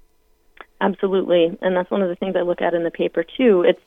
Absolutely. 0.81 1.57
And 1.62 1.75
that's 1.75 1.91
one 1.91 2.01
of 2.01 2.09
the 2.09 2.15
things 2.15 2.36
I 2.38 2.41
look 2.41 2.62
at 2.62 2.74
in 2.74 2.83
the 2.83 2.91
paper, 2.91 3.24
too. 3.24 3.63
It's 3.67 3.81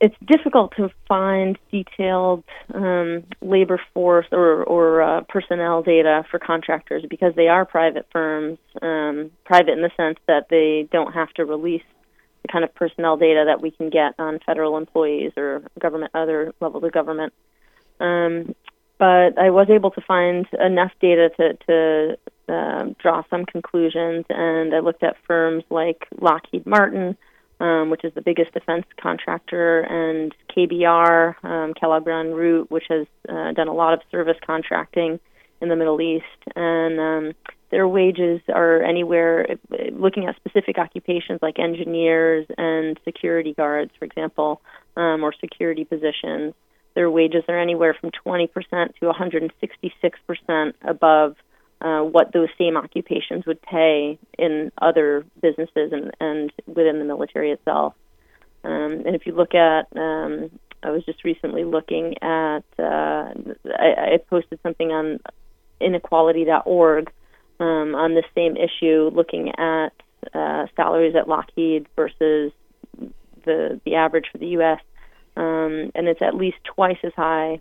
it's 0.00 0.14
difficult 0.26 0.72
to 0.76 0.88
find 1.08 1.58
detailed 1.70 2.44
um, 2.72 3.24
labor 3.42 3.80
force 3.92 4.26
or, 4.32 4.62
or 4.64 5.02
uh, 5.02 5.20
personnel 5.28 5.82
data 5.82 6.24
for 6.30 6.38
contractors 6.38 7.04
because 7.10 7.34
they 7.34 7.48
are 7.48 7.66
private 7.66 8.06
firms, 8.12 8.58
um, 8.80 9.30
private 9.44 9.70
in 9.70 9.82
the 9.82 9.90
sense 9.96 10.18
that 10.26 10.46
they 10.48 10.88
don't 10.90 11.12
have 11.12 11.30
to 11.34 11.44
release 11.44 11.82
the 12.42 12.48
kind 12.48 12.64
of 12.64 12.74
personnel 12.74 13.16
data 13.16 13.44
that 13.46 13.60
we 13.60 13.70
can 13.70 13.90
get 13.90 14.14
on 14.18 14.38
federal 14.46 14.78
employees 14.78 15.32
or 15.36 15.62
government 15.78 16.12
other 16.14 16.54
levels 16.60 16.82
of 16.84 16.92
government. 16.92 17.34
Um, 17.98 18.54
but 18.98 19.38
I 19.38 19.50
was 19.50 19.68
able 19.70 19.90
to 19.90 20.00
find 20.00 20.46
enough 20.58 20.92
data 21.00 21.30
to, 21.36 21.54
to 21.66 22.18
uh, 22.50 22.86
draw 22.98 23.22
some 23.30 23.46
conclusions, 23.46 24.24
and 24.28 24.74
I 24.74 24.80
looked 24.80 25.02
at 25.02 25.16
firms 25.26 25.64
like 25.70 26.06
Lockheed 26.20 26.66
Martin 26.66 27.16
um, 27.60 27.90
which 27.90 28.04
is 28.04 28.12
the 28.14 28.22
biggest 28.22 28.52
defense 28.52 28.86
contractor, 29.00 29.80
and 29.80 30.34
KBR, 30.56 31.44
um, 31.44 31.74
Kellogg 31.74 32.04
Brown 32.04 32.32
Root, 32.32 32.70
which 32.70 32.84
has 32.88 33.06
uh, 33.28 33.52
done 33.52 33.68
a 33.68 33.74
lot 33.74 33.92
of 33.92 34.00
service 34.10 34.38
contracting 34.44 35.20
in 35.60 35.68
the 35.68 35.76
Middle 35.76 36.00
East. 36.00 36.24
And 36.56 36.98
um, 36.98 37.32
their 37.70 37.86
wages 37.86 38.40
are 38.48 38.82
anywhere, 38.82 39.46
looking 39.92 40.26
at 40.26 40.36
specific 40.36 40.78
occupations 40.78 41.40
like 41.42 41.58
engineers 41.58 42.46
and 42.56 42.98
security 43.04 43.52
guards, 43.52 43.90
for 43.98 44.06
example, 44.06 44.62
um, 44.96 45.22
or 45.22 45.34
security 45.38 45.84
positions. 45.84 46.54
Their 46.94 47.10
wages 47.10 47.44
are 47.46 47.58
anywhere 47.58 47.94
from 48.00 48.10
20% 48.26 48.48
to 49.00 49.12
166% 49.12 50.72
above 50.82 51.36
uh, 51.80 52.00
what 52.00 52.32
those 52.32 52.48
same 52.58 52.76
occupations 52.76 53.46
would 53.46 53.60
pay 53.62 54.18
in 54.38 54.70
other 54.80 55.24
businesses 55.40 55.92
and, 55.92 56.10
and 56.20 56.52
within 56.66 56.98
the 56.98 57.04
military 57.04 57.50
itself. 57.50 57.94
Um, 58.64 59.02
and 59.06 59.14
if 59.14 59.26
you 59.26 59.34
look 59.34 59.54
at, 59.54 59.86
um, 59.96 60.50
I 60.82 60.90
was 60.90 61.04
just 61.04 61.24
recently 61.24 61.64
looking 61.64 62.16
at, 62.22 62.64
uh, 62.78 63.32
I, 63.78 63.94
I 63.96 64.18
posted 64.28 64.60
something 64.62 64.90
on 64.90 65.20
inequality.org 65.80 67.10
um, 67.60 67.94
on 67.94 68.14
this 68.14 68.24
same 68.34 68.56
issue, 68.56 69.10
looking 69.14 69.50
at 69.58 69.90
uh, 70.34 70.66
salaries 70.76 71.14
at 71.16 71.28
Lockheed 71.28 71.86
versus 71.96 72.52
the 73.44 73.80
the 73.84 73.94
average 73.94 74.26
for 74.30 74.38
the 74.38 74.48
U.S. 74.48 74.80
Um, 75.36 75.90
and 75.94 76.08
it's 76.08 76.20
at 76.20 76.34
least 76.34 76.58
twice 76.64 76.98
as 77.02 77.12
high 77.16 77.60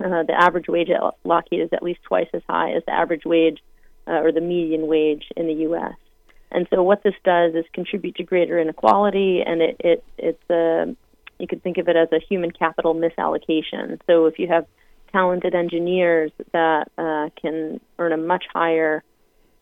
uh, 0.00 0.22
the 0.22 0.34
average 0.36 0.68
wage 0.68 0.90
at 0.90 1.00
Lockheed 1.24 1.60
is 1.60 1.68
at 1.72 1.82
least 1.82 2.02
twice 2.02 2.28
as 2.32 2.42
high 2.48 2.72
as 2.72 2.82
the 2.86 2.92
average 2.92 3.24
wage 3.24 3.58
uh, 4.06 4.20
or 4.20 4.32
the 4.32 4.40
median 4.40 4.86
wage 4.86 5.24
in 5.36 5.46
the 5.46 5.54
U.S. 5.54 5.94
And 6.50 6.66
so 6.70 6.82
what 6.82 7.02
this 7.02 7.14
does 7.24 7.54
is 7.54 7.64
contribute 7.72 8.16
to 8.16 8.24
greater 8.24 8.58
inequality, 8.58 9.42
and 9.46 9.62
it, 9.62 9.76
it 9.80 10.04
it's 10.18 10.42
a 10.50 10.82
uh, 10.82 10.92
you 11.38 11.46
could 11.46 11.62
think 11.62 11.78
of 11.78 11.88
it 11.88 11.96
as 11.96 12.08
a 12.12 12.20
human 12.28 12.50
capital 12.50 12.94
misallocation. 12.94 13.98
So 14.06 14.26
if 14.26 14.38
you 14.38 14.46
have 14.48 14.66
talented 15.10 15.54
engineers 15.54 16.30
that 16.52 16.90
uh, 16.98 17.30
can 17.40 17.80
earn 17.98 18.12
a 18.12 18.16
much 18.16 18.44
higher 18.52 19.02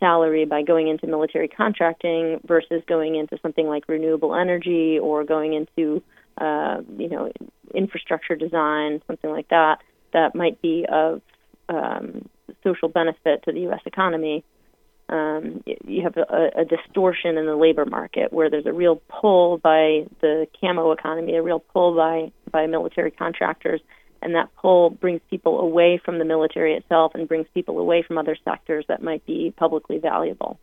salary 0.00 0.44
by 0.44 0.62
going 0.62 0.88
into 0.88 1.06
military 1.06 1.48
contracting 1.48 2.40
versus 2.46 2.82
going 2.86 3.16
into 3.16 3.38
something 3.42 3.66
like 3.66 3.84
renewable 3.88 4.34
energy 4.34 4.98
or 4.98 5.24
going 5.24 5.54
into 5.54 6.02
uh, 6.38 6.80
you 6.96 7.08
know 7.08 7.30
infrastructure 7.74 8.34
design, 8.34 9.02
something 9.06 9.30
like 9.30 9.48
that, 9.48 9.78
that 10.12 10.34
might 10.34 10.60
be 10.62 10.86
of 10.90 11.22
um, 11.68 12.28
social 12.64 12.88
benefit 12.88 13.42
to 13.44 13.52
the 13.52 13.60
U.S. 13.60 13.80
economy, 13.86 14.44
um, 15.08 15.62
you 15.86 16.02
have 16.02 16.16
a, 16.16 16.60
a, 16.60 16.64
distortion 16.64 17.38
in 17.38 17.46
the 17.46 17.56
labor 17.56 17.86
market 17.86 18.30
where 18.30 18.50
there's 18.50 18.66
a 18.66 18.72
real 18.72 19.00
pull 19.08 19.56
by 19.56 20.06
the 20.20 20.46
camo 20.60 20.92
economy, 20.92 21.34
a 21.36 21.42
real 21.42 21.60
pull 21.60 21.96
by, 21.96 22.30
by 22.50 22.66
military 22.66 23.10
contractors, 23.10 23.80
and 24.20 24.34
that 24.34 24.50
pull 24.60 24.90
brings 24.90 25.22
people 25.30 25.60
away 25.60 25.98
from 26.04 26.18
the 26.18 26.26
military 26.26 26.74
itself 26.74 27.12
and 27.14 27.26
brings 27.26 27.46
people 27.54 27.78
away 27.78 28.02
from 28.02 28.18
other 28.18 28.36
sectors 28.44 28.84
that 28.88 29.02
might 29.02 29.24
be 29.24 29.52
publicly 29.56 29.98
valuable 29.98 30.58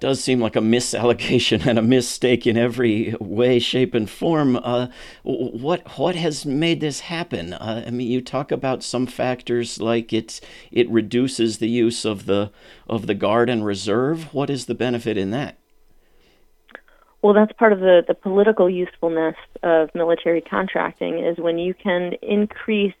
does 0.00 0.24
seem 0.24 0.40
like 0.40 0.56
a 0.56 0.60
misallocation 0.60 1.66
and 1.66 1.78
a 1.78 1.82
mistake 1.82 2.46
in 2.46 2.56
every 2.56 3.14
way, 3.20 3.58
shape, 3.58 3.94
and 3.94 4.08
form. 4.08 4.56
Uh, 4.56 4.88
what 5.22 5.98
what 5.98 6.16
has 6.16 6.44
made 6.44 6.80
this 6.80 7.00
happen? 7.00 7.52
Uh, 7.52 7.84
I 7.86 7.90
mean, 7.90 8.10
you 8.10 8.20
talk 8.20 8.50
about 8.50 8.82
some 8.82 9.06
factors 9.06 9.80
like 9.80 10.12
it 10.12 10.40
it 10.72 10.90
reduces 10.90 11.58
the 11.58 11.68
use 11.68 12.04
of 12.04 12.26
the 12.26 12.50
of 12.88 13.06
the 13.06 13.14
guard 13.14 13.48
and 13.48 13.64
reserve. 13.64 14.34
What 14.34 14.50
is 14.50 14.66
the 14.66 14.74
benefit 14.74 15.16
in 15.16 15.30
that? 15.30 15.58
Well, 17.22 17.34
that's 17.34 17.52
part 17.52 17.74
of 17.74 17.80
the, 17.80 18.02
the 18.08 18.14
political 18.14 18.70
usefulness 18.70 19.36
of 19.62 19.90
military 19.94 20.40
contracting 20.40 21.22
is 21.22 21.36
when 21.36 21.58
you 21.58 21.74
can 21.74 22.14
increase, 22.22 22.94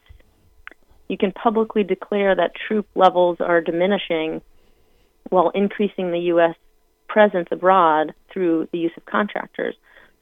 you 1.08 1.16
can 1.16 1.32
publicly 1.32 1.84
declare 1.84 2.34
that 2.34 2.52
troop 2.54 2.86
levels 2.94 3.38
are 3.40 3.62
diminishing 3.62 4.42
while 5.30 5.48
increasing 5.54 6.10
the 6.10 6.18
U.S 6.18 6.54
presence 7.10 7.48
abroad 7.50 8.14
through 8.32 8.68
the 8.72 8.78
use 8.78 8.92
of 8.96 9.04
contractors. 9.04 9.74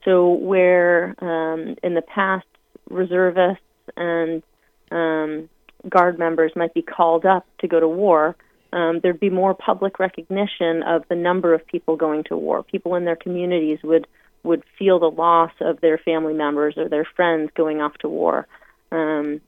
So, 0.05 0.31
where 0.31 1.15
um, 1.23 1.77
in 1.83 1.95
the 1.95 2.03
past 2.03 2.47
reservists 2.89 3.63
and 3.97 4.43
um, 4.91 5.49
guard 5.89 6.19
members 6.19 6.53
might 6.57 6.73
be 6.73 6.83
called 6.83 7.27
up 7.27 7.47
to 7.61 7.69
go 7.69 7.79
to 7.79 7.89
war, 7.89 8.37
um, 8.73 9.01
there'd 9.03 9.21
be 9.21 9.31
more 9.31 9.55
public 9.55 9.99
recognition 9.99 10.83
of 10.83 11.05
the 11.09 11.15
number 11.15 11.53
of 11.53 11.67
people 11.67 11.97
going 11.97 12.25
to 12.25 12.37
war. 12.37 12.63
People 12.63 12.95
in 12.95 13.05
their 13.05 13.17
communities 13.17 13.79
would 13.83 14.07
would 14.45 14.63
feel 14.79 14.99
the 15.01 15.11
loss 15.11 15.51
of 15.61 15.81
their 15.81 15.99
family 15.99 16.33
members 16.33 16.75
or 16.79 16.89
their 16.89 17.07
friends 17.17 17.51
going 17.55 17.81
off 17.81 17.95
to 17.99 18.09
war. 18.09 18.47
Um, 18.93 19.41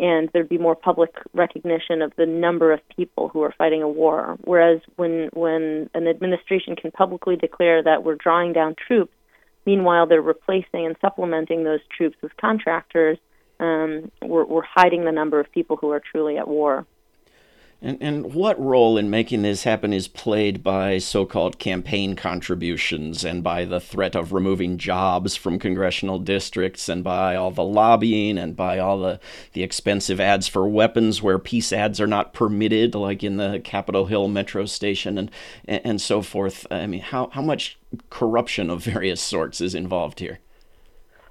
and 0.00 0.28
there'd 0.32 0.48
be 0.48 0.58
more 0.58 0.76
public 0.76 1.10
recognition 1.34 2.02
of 2.02 2.12
the 2.16 2.26
number 2.26 2.72
of 2.72 2.80
people 2.96 3.28
who 3.28 3.42
are 3.42 3.54
fighting 3.56 3.82
a 3.82 3.88
war. 3.88 4.36
Whereas 4.44 4.80
when 4.96 5.30
when 5.32 5.90
an 5.94 6.06
administration 6.06 6.76
can 6.76 6.90
publicly 6.90 7.36
declare 7.36 7.82
that 7.82 8.04
we're 8.04 8.14
drawing 8.14 8.52
down 8.52 8.74
troops, 8.74 9.12
meanwhile 9.66 10.06
they're 10.06 10.22
replacing 10.22 10.86
and 10.86 10.96
supplementing 11.00 11.64
those 11.64 11.80
troops 11.96 12.16
with 12.22 12.36
contractors, 12.36 13.18
um, 13.60 14.10
we're, 14.22 14.44
we're 14.44 14.62
hiding 14.62 15.04
the 15.04 15.12
number 15.12 15.40
of 15.40 15.50
people 15.52 15.76
who 15.76 15.90
are 15.90 16.00
truly 16.00 16.38
at 16.38 16.48
war. 16.48 16.86
And, 17.80 17.96
and 18.00 18.34
what 18.34 18.60
role 18.60 18.98
in 18.98 19.08
making 19.08 19.42
this 19.42 19.62
happen 19.62 19.92
is 19.92 20.08
played 20.08 20.64
by 20.64 20.98
so 20.98 21.24
called 21.24 21.60
campaign 21.60 22.16
contributions 22.16 23.24
and 23.24 23.40
by 23.42 23.64
the 23.64 23.78
threat 23.78 24.16
of 24.16 24.32
removing 24.32 24.78
jobs 24.78 25.36
from 25.36 25.60
congressional 25.60 26.18
districts 26.18 26.88
and 26.88 27.04
by 27.04 27.36
all 27.36 27.52
the 27.52 27.62
lobbying 27.62 28.36
and 28.36 28.56
by 28.56 28.80
all 28.80 28.98
the, 28.98 29.20
the 29.52 29.62
expensive 29.62 30.18
ads 30.18 30.48
for 30.48 30.68
weapons 30.68 31.22
where 31.22 31.38
peace 31.38 31.72
ads 31.72 32.00
are 32.00 32.08
not 32.08 32.32
permitted, 32.32 32.96
like 32.96 33.22
in 33.22 33.36
the 33.36 33.60
Capitol 33.62 34.06
Hill 34.06 34.26
metro 34.26 34.64
station 34.64 35.16
and, 35.16 35.30
and 35.68 36.00
so 36.00 36.20
forth? 36.20 36.66
I 36.72 36.88
mean, 36.88 37.00
how, 37.00 37.30
how 37.32 37.42
much 37.42 37.78
corruption 38.10 38.70
of 38.70 38.82
various 38.82 39.20
sorts 39.20 39.60
is 39.60 39.76
involved 39.76 40.18
here? 40.18 40.40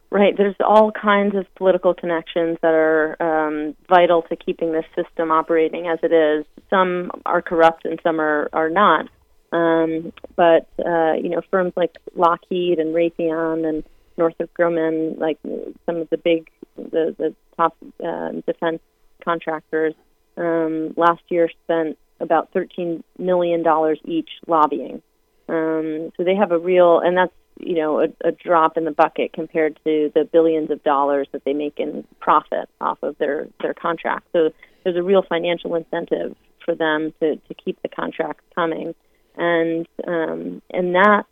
Right. 0.10 0.36
There's 0.38 0.56
all 0.62 0.92
kinds 0.92 1.36
of 1.36 1.54
political 1.56 1.94
connections 1.94 2.58
that 2.62 2.74
are 2.74 3.22
um, 3.22 3.76
vital 3.90 4.22
to 4.24 4.38
keeping 4.38 4.72
this 4.72 4.86
system 4.96 5.32
operating 5.32 5.88
as 5.88 6.00
it 6.02 6.14
is. 6.14 6.46
Some 6.70 7.12
are 7.26 7.42
corrupt 7.42 7.84
and 7.84 8.00
some 8.04 8.22
are, 8.22 8.50
are 8.54 8.70
not. 8.70 9.10
Um, 9.52 10.14
but, 10.38 10.70
uh, 10.86 11.14
you 11.14 11.30
know, 11.30 11.42
firms 11.52 11.74
like 11.76 11.98
Lockheed 12.16 12.80
and 12.80 12.96
Raytheon 12.96 13.68
and 13.68 13.84
Northrop 14.18 14.50
Grumman, 14.58 15.20
like 15.20 15.40
some 15.86 15.98
of 15.98 16.10
the 16.10 16.18
big, 16.18 16.50
the, 16.78 17.14
the 17.18 17.36
top 17.58 17.76
uh, 18.04 18.32
defense 18.46 18.80
contractors, 19.24 19.94
um, 20.38 20.94
last 20.96 21.22
year 21.30 21.50
spent 21.66 21.98
about 22.20 22.54
$13 22.54 23.04
million 23.18 23.64
each 24.06 24.30
lobbying. 24.48 25.02
Um, 25.50 26.12
so 26.16 26.24
they 26.24 26.36
have 26.36 26.52
a 26.52 26.58
real, 26.58 27.00
and 27.00 27.18
that's 27.18 27.34
you 27.60 27.76
know 27.76 28.02
a, 28.02 28.08
a 28.24 28.32
drop 28.32 28.78
in 28.78 28.86
the 28.86 28.92
bucket 28.92 29.34
compared 29.34 29.80
to 29.84 30.12
the 30.14 30.28
billions 30.32 30.72
of 30.72 30.84
dollars 30.84 31.28
that 31.32 31.44
they 31.46 31.54
make 31.54 31.80
in 31.80 32.06
profit 32.20 32.70
off 32.82 33.02
of 33.04 33.18
their 33.18 33.48
their 33.62 33.74
contract. 33.74 34.28
So 34.34 34.52
there's 34.84 34.96
a 34.96 35.04
real 35.04 35.24
financial 35.28 35.76
incentive 35.76 36.36
for 36.64 36.76
them 36.76 37.14
to 37.20 37.36
to 37.36 37.54
keep 37.54 37.82
the 37.82 37.90
contracts 37.90 38.44
coming, 38.56 38.94
and 39.36 39.88
um, 40.08 40.62
and 40.72 40.96
that, 40.96 41.24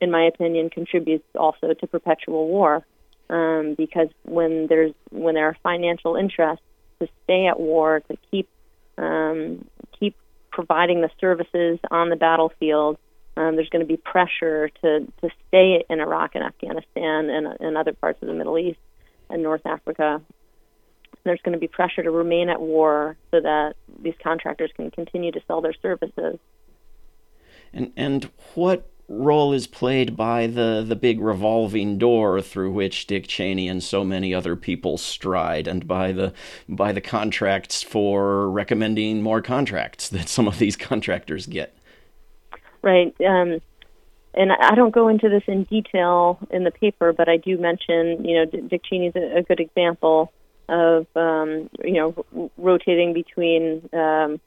in 0.00 0.10
my 0.10 0.24
opinion, 0.24 0.70
contributes 0.70 1.24
also 1.38 1.74
to 1.74 1.86
perpetual 1.86 2.48
war, 2.48 2.84
um, 3.30 3.74
because 3.76 4.08
when 4.24 4.66
there's 4.68 4.92
when 5.10 5.34
there 5.34 5.46
are 5.46 5.56
financial 5.62 6.16
interests 6.16 6.64
to 7.00 7.08
stay 7.24 7.46
at 7.46 7.58
war 7.58 8.00
to 8.08 8.16
keep 8.30 8.48
um, 8.98 9.64
keep 9.98 10.16
providing 10.50 11.00
the 11.00 11.10
services 11.20 11.78
on 11.90 12.10
the 12.10 12.16
battlefield 12.16 12.98
um, 13.36 13.56
there's 13.56 13.68
going 13.70 13.80
to 13.80 13.86
be 13.86 13.96
pressure 13.96 14.68
to, 14.82 15.00
to 15.20 15.30
stay 15.48 15.84
in 15.88 16.00
Iraq 16.00 16.34
and 16.34 16.44
Afghanistan 16.44 17.30
and, 17.30 17.46
and 17.60 17.76
other 17.76 17.92
parts 17.92 18.20
of 18.22 18.28
the 18.28 18.34
Middle 18.34 18.58
East 18.58 18.78
and 19.30 19.42
North 19.42 19.64
Africa. 19.64 20.20
There's 21.24 21.40
going 21.42 21.54
to 21.54 21.58
be 21.58 21.68
pressure 21.68 22.02
to 22.02 22.10
remain 22.10 22.48
at 22.48 22.60
war 22.60 23.16
so 23.30 23.40
that 23.40 23.74
these 24.02 24.14
contractors 24.22 24.70
can 24.74 24.90
continue 24.90 25.32
to 25.32 25.40
sell 25.46 25.60
their 25.60 25.74
services. 25.80 26.38
And 27.72 27.92
and 27.96 28.28
what 28.54 28.90
role 29.08 29.52
is 29.52 29.66
played 29.66 30.16
by 30.16 30.46
the 30.46 30.84
the 30.86 30.96
big 30.96 31.20
revolving 31.20 31.96
door 31.96 32.40
through 32.40 32.72
which 32.72 33.06
Dick 33.06 33.26
Cheney 33.26 33.68
and 33.68 33.82
so 33.82 34.04
many 34.04 34.34
other 34.34 34.56
people 34.56 34.98
stride, 34.98 35.66
and 35.66 35.86
by 35.86 36.12
the 36.12 36.34
by 36.68 36.92
the 36.92 37.00
contracts 37.00 37.82
for 37.82 38.50
recommending 38.50 39.22
more 39.22 39.40
contracts 39.40 40.08
that 40.10 40.28
some 40.28 40.48
of 40.48 40.58
these 40.58 40.76
contractors 40.76 41.46
get? 41.46 41.76
Right? 42.82 43.14
Um, 43.20 43.60
and 44.34 44.50
I 44.50 44.74
don't 44.74 44.94
go 44.94 45.08
into 45.08 45.28
this 45.28 45.42
in 45.46 45.64
detail 45.64 46.38
in 46.50 46.64
the 46.64 46.70
paper, 46.70 47.12
but 47.12 47.28
I 47.28 47.36
do 47.36 47.58
mention, 47.58 48.24
you 48.24 48.36
know, 48.36 48.44
Dick 48.46 48.82
Cheney's 48.90 49.14
a, 49.14 49.38
a 49.38 49.42
good 49.42 49.60
example 49.60 50.32
of, 50.68 51.06
um, 51.14 51.68
you 51.84 51.94
know, 51.94 52.24
r- 52.36 52.50
rotating 52.56 53.12
between 53.12 53.88
um, 53.92 54.40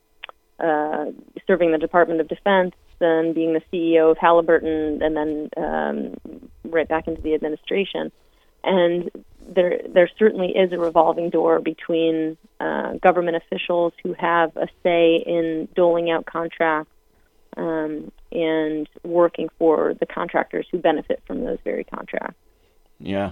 uh, 0.60 1.06
serving 1.46 1.72
the 1.72 1.78
Department 1.78 2.20
of 2.20 2.28
Defense 2.28 2.74
and 3.00 3.36
being 3.36 3.54
the 3.54 3.62
CEO 3.72 4.10
of 4.10 4.18
Halliburton, 4.18 5.02
and 5.04 5.16
then 5.16 5.50
um, 5.58 6.40
right 6.64 6.88
back 6.88 7.08
into 7.08 7.22
the 7.22 7.36
administration. 7.36 8.12
And 8.64 9.12
there, 9.48 9.82
there 9.88 10.10
certainly 10.18 10.54
is 10.56 10.72
a 10.72 10.80
revolving 10.80 11.30
door 11.30 11.60
between 11.60 12.38
uh, 12.60 12.94
government 12.94 13.38
officials 13.38 13.94
who 14.02 14.14
have 14.14 14.56
a 14.58 14.68
say 14.82 15.18
in 15.18 15.68
doling 15.76 16.10
out 16.10 16.26
contracts 16.26 16.90
um, 17.58 18.12
and 18.32 18.88
working 19.04 19.50
for 19.58 19.94
the 20.00 20.06
contractors 20.06 20.68
who 20.72 20.78
benefit 20.78 21.22
from 21.26 21.44
those 21.44 21.60
very 21.64 21.84
contracts. 21.84 22.38
Yeah. 23.00 23.32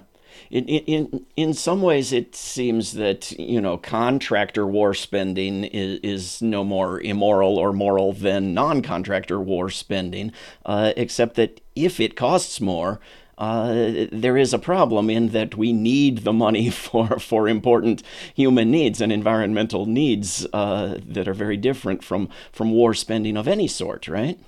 In, 0.50 0.66
in 0.68 1.26
in 1.36 1.54
some 1.54 1.84
ways, 1.84 2.12
it 2.12 2.36
seems 2.36 2.94
that 2.94 3.32
you 3.34 3.62
know 3.62 3.78
contractor 3.78 4.66
war 4.66 4.96
spending 4.96 5.64
is, 5.66 6.00
is 6.02 6.42
no 6.42 6.64
more 6.64 7.00
immoral 7.02 7.58
or 7.58 7.72
moral 7.72 8.14
than 8.14 8.54
non-contractor 8.56 9.40
war 9.40 9.70
spending, 9.70 10.32
uh, 10.66 10.92
except 10.98 11.36
that 11.36 11.62
if 11.76 12.00
it 12.00 12.16
costs 12.16 12.60
more, 12.60 13.00
uh, 13.38 14.06
there 14.12 14.38
is 14.38 14.54
a 14.54 14.60
problem 14.60 15.10
in 15.10 15.30
that 15.30 15.56
we 15.56 15.74
need 15.74 16.20
the 16.20 16.34
money 16.34 16.70
for, 16.70 17.20
for 17.20 17.48
important 17.48 18.04
human 18.36 18.72
needs 18.72 19.02
and 19.02 19.12
environmental 19.12 19.86
needs 19.86 20.46
uh, 20.54 20.98
that 21.06 21.28
are 21.28 21.34
very 21.34 21.58
different 21.58 22.04
from, 22.04 22.30
from 22.52 22.72
war 22.72 22.94
spending 22.94 23.36
of 23.36 23.48
any 23.48 23.68
sort, 23.68 24.08
right? 24.08 24.40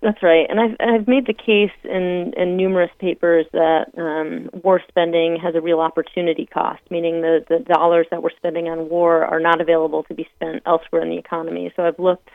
That's 0.00 0.22
right, 0.22 0.46
and 0.48 0.60
I've 0.60 0.76
I've 0.80 1.08
made 1.08 1.26
the 1.26 1.34
case 1.34 1.76
in 1.84 2.32
in 2.36 2.56
numerous 2.56 2.90
papers 2.98 3.46
that 3.52 3.86
um, 3.96 4.50
war 4.62 4.80
spending 4.88 5.38
has 5.42 5.54
a 5.54 5.60
real 5.60 5.80
opportunity 5.80 6.46
cost, 6.46 6.80
meaning 6.90 7.20
the 7.20 7.44
the 7.48 7.58
dollars 7.60 8.06
that 8.10 8.22
we're 8.22 8.36
spending 8.36 8.68
on 8.68 8.88
war 8.88 9.24
are 9.24 9.40
not 9.40 9.60
available 9.60 10.02
to 10.04 10.14
be 10.14 10.28
spent 10.36 10.62
elsewhere 10.66 11.02
in 11.02 11.10
the 11.10 11.18
economy. 11.18 11.72
So 11.76 11.84
I've 11.84 11.98
looked, 11.98 12.28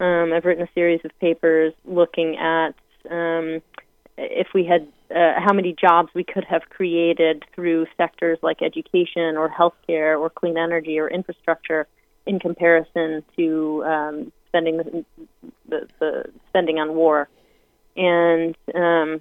um, 0.00 0.32
I've 0.32 0.44
written 0.44 0.64
a 0.64 0.72
series 0.74 1.00
of 1.04 1.10
papers 1.20 1.72
looking 1.84 2.36
at 2.36 2.74
um, 3.10 3.60
if 4.16 4.48
we 4.54 4.64
had 4.64 4.88
uh, 5.14 5.40
how 5.40 5.52
many 5.52 5.74
jobs 5.78 6.10
we 6.14 6.24
could 6.24 6.44
have 6.44 6.62
created 6.68 7.44
through 7.54 7.86
sectors 7.96 8.38
like 8.42 8.62
education 8.62 9.36
or 9.36 9.48
healthcare 9.48 10.18
or 10.18 10.30
clean 10.30 10.58
energy 10.58 10.98
or 10.98 11.08
infrastructure 11.08 11.86
in 12.26 12.38
comparison 12.38 13.22
to 13.36 13.84
um, 13.86 14.32
spending 14.48 14.78
the, 14.78 15.04
the, 15.68 15.88
the, 16.00 16.24
spending 16.48 16.78
on 16.78 16.94
war. 16.94 17.28
And 17.96 18.56
um, 18.74 19.20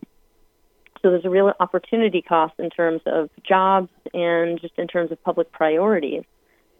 so 1.02 1.12
there's 1.12 1.26
a 1.26 1.30
real 1.30 1.54
opportunity 1.60 2.22
cost 2.22 2.54
in 2.60 2.70
terms 2.70 3.02
of 3.06 3.30
jobs 3.48 3.90
and 4.14 4.60
just 4.60 4.74
in 4.78 4.88
terms 4.88 5.12
of 5.12 5.24
public 5.24 5.52
priorities. 5.52 6.24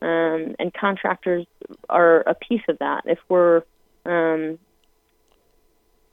Um, 0.02 0.56
and 0.60 0.72
contractors 0.74 1.46
are 1.90 2.22
a 2.22 2.36
piece 2.36 2.62
of 2.70 2.78
that. 2.80 3.04
If 3.06 3.20
we're 3.30 3.64
um, 4.06 4.60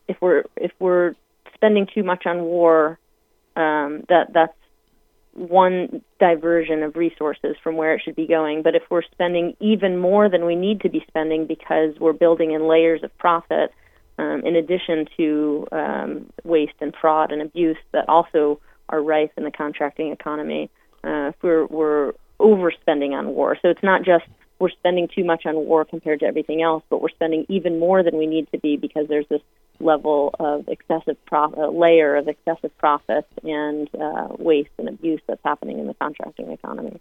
if 0.08 0.16
we're 0.20 0.44
if 0.56 0.72
we're 0.78 1.14
spending 1.54 1.86
too 1.94 2.02
much 2.02 2.24
on 2.26 2.42
war, 2.42 2.98
um, 3.56 4.04
that 4.08 4.32
that's 4.32 4.56
one 5.34 6.02
diversion 6.20 6.82
of 6.82 6.96
resources 6.96 7.56
from 7.62 7.76
where 7.76 7.94
it 7.94 8.02
should 8.04 8.16
be 8.16 8.26
going. 8.26 8.62
But 8.62 8.74
if 8.74 8.82
we're 8.90 9.02
spending 9.02 9.56
even 9.60 9.98
more 9.98 10.28
than 10.28 10.46
we 10.46 10.54
need 10.54 10.80
to 10.82 10.88
be 10.88 11.04
spending 11.08 11.46
because 11.46 11.94
we're 11.98 12.12
building 12.12 12.52
in 12.52 12.68
layers 12.68 13.02
of 13.02 13.16
profit, 13.18 13.72
um, 14.18 14.42
in 14.44 14.54
addition 14.56 15.06
to 15.16 15.66
um, 15.72 16.32
waste 16.44 16.74
and 16.80 16.94
fraud 17.00 17.32
and 17.32 17.42
abuse 17.42 17.76
that 17.92 18.08
also 18.08 18.60
are 18.88 19.02
rife 19.02 19.30
in 19.36 19.44
the 19.44 19.50
contracting 19.50 20.12
economy, 20.12 20.70
uh, 21.02 21.28
if 21.28 21.34
we're, 21.42 21.66
we're 21.66 22.12
overspending 22.40 23.12
on 23.12 23.28
war. 23.28 23.56
So 23.60 23.68
it's 23.68 23.82
not 23.82 24.04
just 24.04 24.24
we're 24.58 24.70
spending 24.70 25.08
too 25.12 25.24
much 25.24 25.46
on 25.46 25.56
war 25.56 25.84
compared 25.84 26.20
to 26.20 26.26
everything 26.26 26.62
else, 26.62 26.84
but 26.88 27.02
we're 27.02 27.08
spending 27.08 27.44
even 27.48 27.78
more 27.78 28.02
than 28.02 28.16
we 28.16 28.26
need 28.26 28.50
to 28.52 28.58
be 28.58 28.76
because 28.76 29.06
there's 29.08 29.26
this 29.28 29.40
level 29.80 30.34
of 30.38 30.68
excessive 30.68 31.16
profit, 31.26 31.58
a 31.58 31.70
layer 31.70 32.16
of 32.16 32.28
excessive 32.28 32.76
profit 32.78 33.26
and 33.42 33.88
uh, 34.00 34.28
waste 34.38 34.70
and 34.78 34.88
abuse 34.88 35.20
that's 35.26 35.42
happening 35.44 35.78
in 35.78 35.86
the 35.86 35.94
contracting 35.94 36.50
economy. 36.50 37.00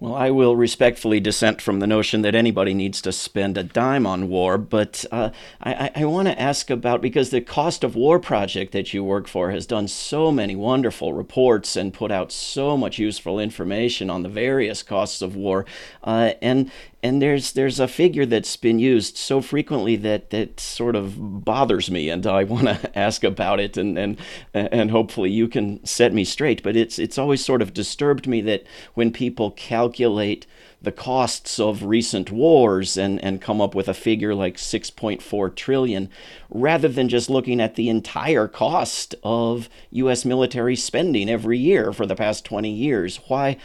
Well, 0.00 0.14
I 0.14 0.30
will 0.30 0.54
respectfully 0.54 1.18
dissent 1.18 1.60
from 1.60 1.80
the 1.80 1.86
notion 1.86 2.22
that 2.22 2.36
anybody 2.36 2.72
needs 2.72 3.02
to 3.02 3.10
spend 3.10 3.58
a 3.58 3.64
dime 3.64 4.06
on 4.06 4.28
war, 4.28 4.56
but 4.56 5.04
uh, 5.10 5.30
I, 5.60 5.90
I 5.92 6.04
want 6.04 6.28
to 6.28 6.40
ask 6.40 6.70
about 6.70 7.02
because 7.02 7.30
the 7.30 7.40
Cost 7.40 7.82
of 7.82 7.96
War 7.96 8.20
project 8.20 8.70
that 8.72 8.94
you 8.94 9.02
work 9.02 9.26
for 9.26 9.50
has 9.50 9.66
done 9.66 9.88
so 9.88 10.30
many 10.30 10.54
wonderful 10.54 11.14
reports 11.14 11.74
and 11.74 11.92
put 11.92 12.12
out 12.12 12.30
so 12.30 12.76
much 12.76 13.00
useful 13.00 13.40
information 13.40 14.08
on 14.08 14.22
the 14.22 14.28
various 14.28 14.84
costs 14.84 15.20
of 15.20 15.34
war, 15.34 15.66
uh, 16.04 16.34
and 16.40 16.70
and 17.02 17.22
there's 17.22 17.52
there's 17.52 17.78
a 17.78 17.86
figure 17.86 18.26
that's 18.26 18.56
been 18.56 18.78
used 18.78 19.16
so 19.16 19.40
frequently 19.40 19.94
that 19.96 20.30
that 20.30 20.58
sort 20.58 20.96
of 20.96 21.44
bothers 21.44 21.90
me, 21.90 22.10
and 22.10 22.26
I 22.26 22.44
want 22.54 22.66
to 22.66 22.98
ask 22.98 23.22
about 23.22 23.60
it, 23.60 23.76
and 23.76 23.96
and 23.98 24.16
and 24.52 24.90
hopefully 24.90 25.30
you 25.30 25.48
can 25.48 25.84
set 25.84 26.12
me 26.12 26.24
straight. 26.24 26.62
But 26.62 26.76
it's 26.76 26.98
it's 26.98 27.18
always 27.18 27.44
sort 27.44 27.62
of 27.62 27.72
disturbed 27.72 28.26
me 28.26 28.40
that 28.42 28.64
when 28.94 29.12
people 29.12 29.52
calculate 29.52 30.46
the 30.80 30.92
costs 30.92 31.58
of 31.58 31.82
recent 31.82 32.30
wars 32.30 32.96
and, 32.96 33.22
and 33.24 33.40
come 33.40 33.60
up 33.60 33.74
with 33.74 33.88
a 33.88 33.94
figure 33.94 34.32
like 34.32 34.56
6.4 34.56 35.56
trillion 35.56 36.08
rather 36.50 36.86
than 36.86 37.08
just 37.08 37.28
looking 37.28 37.60
at 37.60 37.74
the 37.74 37.88
entire 37.88 38.46
cost 38.46 39.14
of 39.24 39.68
US 39.90 40.24
military 40.24 40.76
spending 40.76 41.28
every 41.28 41.58
year 41.58 41.92
for 41.92 42.06
the 42.06 42.14
past 42.14 42.44
20 42.44 42.70
years 42.70 43.16
why 43.26 43.56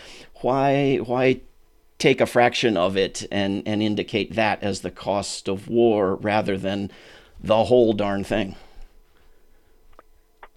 why 0.41 0.95
why 0.97 1.41
take 2.03 2.19
a 2.19 2.25
fraction 2.25 2.75
of 2.75 2.97
it 2.97 3.25
and, 3.31 3.63
and 3.65 3.81
indicate 3.81 4.35
that 4.35 4.61
as 4.61 4.81
the 4.81 4.91
cost 4.91 5.47
of 5.47 5.69
war 5.69 6.15
rather 6.15 6.57
than 6.57 6.91
the 7.41 7.63
whole 7.63 7.93
darn 7.93 8.25
thing? 8.25 8.57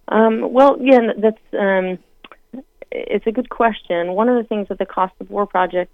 Um, 0.09 0.53
well, 0.53 0.77
yeah, 0.81 1.13
that's 1.17 1.41
um, 1.53 1.99
it's 2.91 3.27
a 3.29 3.33
good 3.33 3.49
question. 3.49 4.13
One 4.13 4.29
of 4.29 4.37
the 4.37 4.49
things 4.49 4.67
that 4.69 4.79
the 4.79 4.87
Cost 4.87 5.15
of 5.21 5.31
War 5.31 5.47
project 5.47 5.93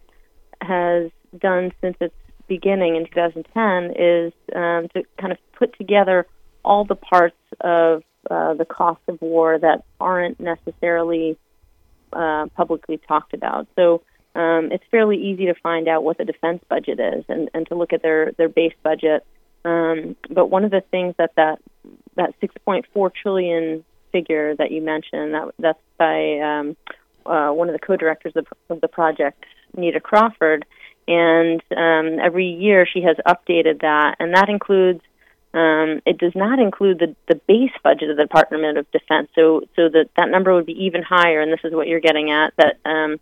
has 0.60 1.10
done 1.38 1.72
since 1.80 1.96
its 2.00 2.14
beginning 2.46 2.96
in 2.96 3.06
2010 3.06 3.94
is 3.98 4.32
um, 4.54 4.88
to 4.94 5.02
kind 5.18 5.32
of 5.32 5.38
put 5.58 5.76
together 5.76 6.26
all 6.64 6.84
the 6.84 6.94
parts 6.94 7.36
of 7.60 8.02
uh, 8.30 8.54
the 8.54 8.64
cost 8.64 9.00
of 9.08 9.20
war 9.20 9.58
that 9.58 9.84
aren't 10.00 10.38
necessarily 10.40 11.36
uh, 12.12 12.46
publicly 12.54 12.98
talked 13.08 13.34
about. 13.34 13.66
So 13.76 14.02
um, 14.34 14.70
it's 14.72 14.84
fairly 14.90 15.16
easy 15.16 15.46
to 15.46 15.54
find 15.54 15.88
out 15.88 16.04
what 16.04 16.18
the 16.18 16.24
defense 16.24 16.62
budget 16.68 16.98
is 17.00 17.24
and, 17.28 17.50
and 17.54 17.66
to 17.68 17.74
look 17.74 17.92
at 17.92 18.02
their, 18.02 18.32
their 18.32 18.48
base 18.48 18.74
budget. 18.82 19.26
Um, 19.64 20.16
but 20.30 20.46
one 20.46 20.64
of 20.64 20.70
the 20.70 20.82
things 20.90 21.14
that 21.18 21.32
that, 21.36 21.58
that 22.16 22.34
6.4 22.40 23.14
trillion 23.14 23.84
figure 24.10 24.56
that 24.56 24.70
you 24.70 24.82
mentioned, 24.82 25.34
that, 25.34 25.52
that's 25.58 25.78
by 25.98 26.38
um, 26.40 26.76
uh, 27.24 27.50
one 27.50 27.68
of 27.68 27.72
the 27.72 27.78
co-directors 27.78 28.32
of, 28.36 28.46
of 28.68 28.80
the 28.80 28.88
project, 28.88 29.44
Neta 29.76 30.00
Crawford, 30.00 30.64
and 31.08 31.62
um, 31.76 32.18
every 32.20 32.46
year 32.46 32.86
she 32.86 33.02
has 33.02 33.16
updated 33.26 33.80
that, 33.80 34.16
and 34.18 34.34
that 34.34 34.48
includes 34.48 35.02
Um, 35.54 36.00
it 36.06 36.16
does 36.16 36.34
not 36.34 36.58
include 36.58 36.98
the, 36.98 37.14
the 37.28 37.38
base 37.46 37.76
budget 37.82 38.08
of 38.08 38.16
the 38.16 38.22
Department 38.22 38.78
of 38.78 38.90
Defense. 38.90 39.28
So, 39.34 39.62
so 39.76 39.88
that 39.90 40.08
that 40.16 40.30
number 40.30 40.54
would 40.54 40.64
be 40.64 40.84
even 40.84 41.02
higher. 41.02 41.42
And 41.42 41.52
this 41.52 41.60
is 41.62 41.74
what 41.74 41.88
you're 41.88 42.00
getting 42.00 42.30
at. 42.30 42.54
That 42.56 42.78
um, 42.86 43.20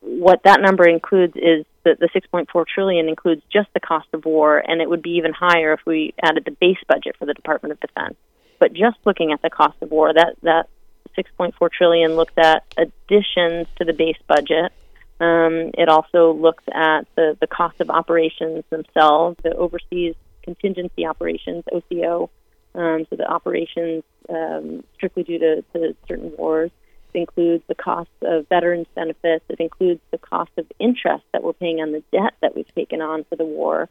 what 0.00 0.42
that 0.44 0.60
number 0.60 0.88
includes 0.88 1.34
is 1.36 1.64
that 1.84 1.98
the 1.98 2.08
6.4 2.08 2.66
trillion 2.66 3.08
includes 3.08 3.42
just 3.52 3.68
the 3.74 3.80
cost 3.80 4.08
of 4.12 4.24
war, 4.24 4.58
and 4.58 4.80
it 4.80 4.88
would 4.88 5.02
be 5.02 5.16
even 5.16 5.32
higher 5.32 5.72
if 5.72 5.80
we 5.86 6.14
added 6.22 6.44
the 6.44 6.52
base 6.52 6.78
budget 6.86 7.16
for 7.18 7.26
the 7.26 7.34
Department 7.34 7.72
of 7.72 7.80
Defense. 7.80 8.16
But 8.58 8.72
just 8.72 8.98
looking 9.04 9.32
at 9.32 9.42
the 9.42 9.50
cost 9.50 9.76
of 9.82 9.90
war, 9.90 10.12
that 10.12 10.36
that 10.42 10.68
6.4 11.16 11.70
trillion 11.70 12.14
looks 12.16 12.34
at 12.36 12.64
additions 12.76 13.66
to 13.76 13.84
the 13.84 13.92
base 13.92 14.18
budget. 14.26 14.72
Um, 15.20 15.72
it 15.76 15.88
also 15.88 16.32
looks 16.32 16.62
at 16.72 17.06
the, 17.16 17.36
the 17.40 17.48
cost 17.48 17.80
of 17.80 17.90
operations 17.90 18.64
themselves, 18.70 19.36
the 19.42 19.54
overseas 19.54 20.14
contingency 20.42 21.06
operations, 21.06 21.64
OCO, 21.72 22.30
um, 22.74 23.06
so 23.10 23.16
the 23.16 23.26
operations 23.26 24.04
um, 24.28 24.84
strictly 24.94 25.24
due 25.24 25.38
to, 25.38 25.62
to 25.72 25.96
certain 26.06 26.32
wars. 26.36 26.70
Includes 27.14 27.64
the 27.66 27.74
cost 27.74 28.10
of 28.22 28.48
veterans 28.48 28.86
benefits. 28.94 29.44
It 29.48 29.60
includes 29.60 30.00
the 30.10 30.18
cost 30.18 30.50
of 30.56 30.66
interest 30.78 31.24
that 31.32 31.42
we're 31.42 31.52
paying 31.52 31.80
on 31.80 31.92
the 31.92 32.02
debt 32.12 32.34
that 32.42 32.54
we've 32.54 32.72
taken 32.74 33.00
on 33.00 33.24
for 33.24 33.36
the 33.36 33.44
war. 33.44 33.88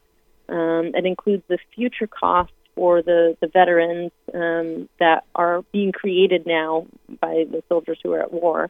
Um, 0.48 0.92
it 0.96 1.06
includes 1.06 1.44
the 1.48 1.58
future 1.76 2.08
costs 2.08 2.54
for 2.76 3.02
the, 3.02 3.36
the 3.42 3.48
veterans 3.48 4.12
um, 4.34 4.88
that 5.00 5.26
are 5.36 5.64
being 5.74 5.92
created 5.92 6.46
now 6.46 6.86
by 7.20 7.46
the 7.50 7.64
soldiers 7.68 7.98
who 8.04 8.14
are 8.14 8.22
at 8.22 8.32
war. 8.32 8.70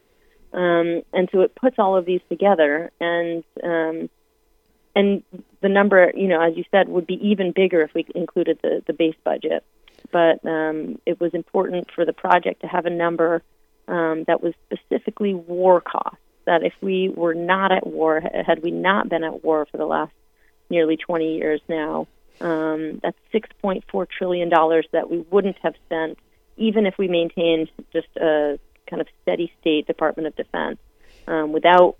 Um, 0.53 1.03
and 1.13 1.29
so 1.31 1.41
it 1.41 1.53
puts 1.55 1.77
all 1.77 1.97
of 1.97 2.05
these 2.05 2.21
together, 2.29 2.89
and 3.01 3.43
um, 3.61 4.09
and 4.95 5.23
the 5.61 5.69
number, 5.69 6.11
you 6.15 6.27
know, 6.27 6.41
as 6.41 6.55
you 6.55 6.63
said, 6.71 6.87
would 6.89 7.05
be 7.05 7.19
even 7.29 7.51
bigger 7.51 7.81
if 7.81 7.93
we 7.93 8.07
included 8.15 8.59
the, 8.63 8.81
the 8.87 8.93
base 8.93 9.15
budget. 9.23 9.63
But 10.11 10.43
um, 10.45 10.99
it 11.05 11.19
was 11.19 11.33
important 11.33 11.89
for 11.93 12.05
the 12.05 12.13
project 12.13 12.61
to 12.61 12.67
have 12.67 12.85
a 12.85 12.89
number 12.89 13.43
um, 13.87 14.23
that 14.27 14.41
was 14.41 14.53
specifically 14.65 15.33
war 15.33 15.81
costs. 15.81 16.19
That 16.45 16.63
if 16.63 16.73
we 16.81 17.09
were 17.09 17.33
not 17.33 17.71
at 17.71 17.85
war, 17.85 18.21
had 18.21 18.63
we 18.63 18.71
not 18.71 19.09
been 19.09 19.23
at 19.23 19.43
war 19.43 19.65
for 19.69 19.77
the 19.77 19.85
last 19.85 20.13
nearly 20.69 20.95
20 20.95 21.37
years 21.37 21.61
now, 21.67 22.07
um, 22.39 22.99
that's 23.03 23.17
6.4 23.33 24.07
trillion 24.09 24.49
dollars 24.49 24.87
that 24.93 25.09
we 25.09 25.19
wouldn't 25.29 25.57
have 25.61 25.73
spent, 25.85 26.17
even 26.55 26.85
if 26.85 26.97
we 26.97 27.07
maintained 27.07 27.69
just 27.91 28.07
a 28.17 28.59
kind 28.89 29.01
of 29.01 29.07
steady 29.21 29.51
state 29.59 29.87
Department 29.87 30.27
of 30.27 30.35
Defense, 30.35 30.79
um, 31.27 31.51
without 31.51 31.97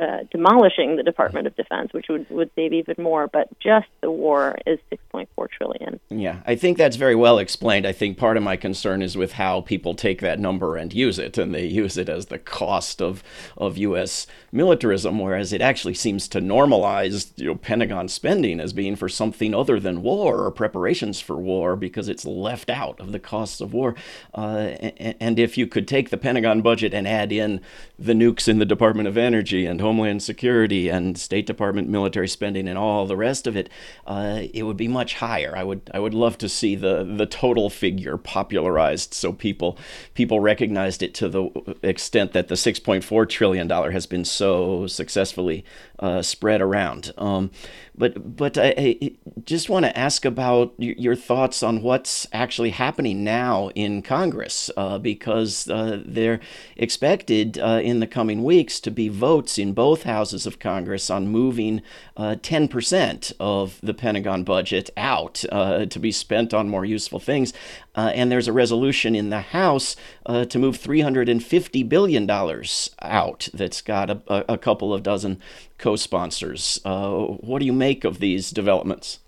uh, 0.00 0.24
demolishing 0.30 0.96
the 0.96 1.02
Department 1.02 1.46
of 1.46 1.56
Defense, 1.56 1.92
which 1.92 2.06
would, 2.08 2.28
would 2.30 2.50
save 2.56 2.72
even 2.72 2.96
more. 2.98 3.28
But 3.28 3.48
just 3.60 3.86
the 4.00 4.10
war 4.10 4.56
is 4.66 4.78
6.4 4.92 5.48
trillion. 5.50 6.00
Yeah, 6.10 6.40
I 6.46 6.56
think 6.56 6.78
that's 6.78 6.96
very 6.96 7.14
well 7.14 7.38
explained. 7.38 7.86
I 7.86 7.92
think 7.92 8.18
part 8.18 8.36
of 8.36 8.42
my 8.42 8.56
concern 8.56 9.02
is 9.02 9.16
with 9.16 9.32
how 9.32 9.60
people 9.62 9.94
take 9.94 10.20
that 10.20 10.38
number 10.38 10.76
and 10.76 10.92
use 10.92 11.18
it, 11.18 11.38
and 11.38 11.54
they 11.54 11.66
use 11.66 11.96
it 11.96 12.08
as 12.08 12.26
the 12.26 12.38
cost 12.38 13.00
of 13.00 13.22
of 13.56 13.78
U.S. 13.78 14.26
militarism, 14.52 15.18
whereas 15.18 15.52
it 15.52 15.60
actually 15.60 15.94
seems 15.94 16.28
to 16.28 16.40
normalize 16.40 17.32
you 17.36 17.46
know, 17.46 17.54
Pentagon 17.54 18.08
spending 18.08 18.60
as 18.60 18.72
being 18.72 18.96
for 18.96 19.08
something 19.08 19.54
other 19.54 19.78
than 19.78 20.02
war 20.02 20.44
or 20.44 20.50
preparations 20.50 21.20
for 21.20 21.36
war 21.36 21.76
because 21.76 22.08
it's 22.08 22.24
left 22.24 22.70
out 22.70 22.98
of 23.00 23.12
the 23.12 23.18
costs 23.18 23.60
of 23.60 23.72
war. 23.72 23.94
Uh, 24.34 24.74
and 25.20 25.38
if 25.38 25.56
you 25.56 25.66
could 25.66 25.86
take 25.86 26.10
the 26.10 26.16
Pentagon 26.16 26.62
budget 26.62 26.94
and 26.94 27.06
add 27.06 27.32
in 27.32 27.60
the 27.98 28.12
nukes 28.12 28.48
in 28.48 28.58
the 28.58 28.64
Department 28.64 29.08
of 29.08 29.16
Energy 29.16 29.66
and 29.66 29.80
Homeland 29.84 30.22
Security 30.22 30.88
and 30.88 31.18
State 31.18 31.44
Department 31.46 31.88
military 31.88 32.26
spending 32.26 32.66
and 32.66 32.78
all 32.78 33.06
the 33.06 33.16
rest 33.16 33.46
of 33.46 33.54
it, 33.54 33.68
uh, 34.06 34.40
it 34.52 34.62
would 34.62 34.78
be 34.78 34.88
much 34.88 35.14
higher. 35.14 35.54
I 35.54 35.62
would 35.62 35.90
I 35.92 35.98
would 35.98 36.14
love 36.14 36.38
to 36.38 36.48
see 36.48 36.74
the 36.74 37.04
the 37.04 37.26
total 37.26 37.68
figure 37.68 38.16
popularized 38.16 39.12
so 39.12 39.32
people 39.32 39.78
people 40.14 40.40
recognized 40.40 41.02
it 41.02 41.12
to 41.14 41.28
the 41.28 41.76
extent 41.82 42.32
that 42.32 42.48
the 42.48 42.54
6.4 42.54 43.28
trillion 43.28 43.68
dollar 43.68 43.90
has 43.90 44.06
been 44.06 44.24
so 44.24 44.86
successfully 44.86 45.64
uh, 45.98 46.22
spread 46.22 46.62
around. 46.62 47.12
Um, 47.18 47.50
but 47.96 48.36
but 48.36 48.58
I, 48.58 48.74
I 48.76 49.12
just 49.44 49.68
want 49.68 49.84
to 49.84 49.98
ask 49.98 50.24
about 50.24 50.74
your 50.78 51.14
thoughts 51.14 51.62
on 51.62 51.82
what's 51.82 52.26
actually 52.32 52.70
happening 52.70 53.22
now 53.24 53.70
in 53.74 54.02
Congress, 54.02 54.70
uh, 54.76 54.98
because 54.98 55.68
uh, 55.68 56.02
they're 56.04 56.40
expected 56.76 57.58
uh, 57.58 57.80
in 57.82 58.00
the 58.00 58.06
coming 58.06 58.42
weeks 58.42 58.80
to 58.80 58.90
be 58.90 59.08
votes 59.08 59.58
in 59.58 59.72
both 59.72 60.04
houses 60.04 60.46
of 60.46 60.58
Congress 60.58 61.10
on 61.10 61.28
moving 61.28 61.82
10% 62.16 63.32
uh, 63.32 63.34
of 63.38 63.80
the 63.82 63.94
Pentagon 63.94 64.44
budget 64.44 64.90
out 64.96 65.44
uh, 65.52 65.86
to 65.86 65.98
be 65.98 66.12
spent 66.12 66.52
on 66.54 66.68
more 66.68 66.84
useful 66.84 67.20
things. 67.20 67.52
Uh, 67.94 68.10
and 68.14 68.30
there's 68.30 68.48
a 68.48 68.52
resolution 68.52 69.14
in 69.14 69.30
the 69.30 69.40
House 69.40 69.94
to 70.26 70.58
move 70.58 70.78
$350 70.78 71.88
billion 71.88 72.30
out 72.30 73.48
that's 73.54 73.82
got 73.82 74.10
a, 74.10 74.52
a 74.52 74.58
couple 74.58 74.92
of 74.94 75.02
dozen 75.02 75.40
co 75.78 75.96
sponsors. 75.96 76.80
what 76.84 77.58
do 77.58 77.66
you 77.66 77.72
make 77.72 78.04
of 78.04 78.20
these 78.20 78.50
developments? 78.50 79.20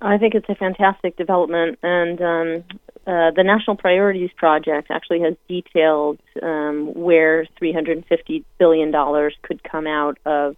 I 0.00 0.18
think 0.18 0.34
it's 0.34 0.48
a 0.48 0.54
fantastic 0.54 1.16
development, 1.16 1.78
and 1.82 2.20
um, 2.20 2.64
uh, 3.06 3.30
the 3.30 3.44
National 3.44 3.76
Priorities 3.76 4.30
Project 4.36 4.90
actually 4.90 5.20
has 5.20 5.34
detailed 5.48 6.18
um, 6.42 6.92
where 6.94 7.46
$350 7.62 8.44
billion 8.58 8.92
could 9.42 9.62
come 9.62 9.86
out 9.86 10.18
of 10.26 10.56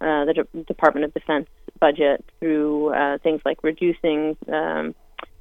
uh, 0.00 0.26
the 0.26 0.34
De- 0.34 0.62
Department 0.64 1.04
of 1.04 1.14
Defense 1.14 1.48
budget 1.80 2.24
through 2.38 2.94
uh, 2.94 3.18
things 3.18 3.40
like 3.44 3.64
reducing 3.64 4.36
um, 4.52 4.94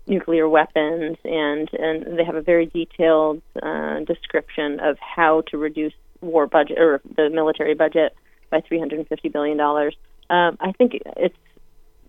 nuclear 0.07 0.47
weapons, 0.47 1.17
and, 1.23 1.69
and 1.73 2.17
they 2.17 2.23
have 2.23 2.35
a 2.35 2.41
very 2.41 2.67
detailed 2.67 3.41
uh, 3.61 3.99
description 4.01 4.79
of 4.79 4.97
how 4.99 5.41
to 5.47 5.57
reduce 5.57 5.93
war 6.21 6.47
budget 6.47 6.77
or 6.79 7.01
the 7.15 7.29
military 7.29 7.73
budget 7.73 8.15
by 8.49 8.61
$350 8.61 9.31
billion. 9.31 9.59
Um, 9.59 10.57
I 10.59 10.71
think 10.77 11.01
it's 11.17 11.37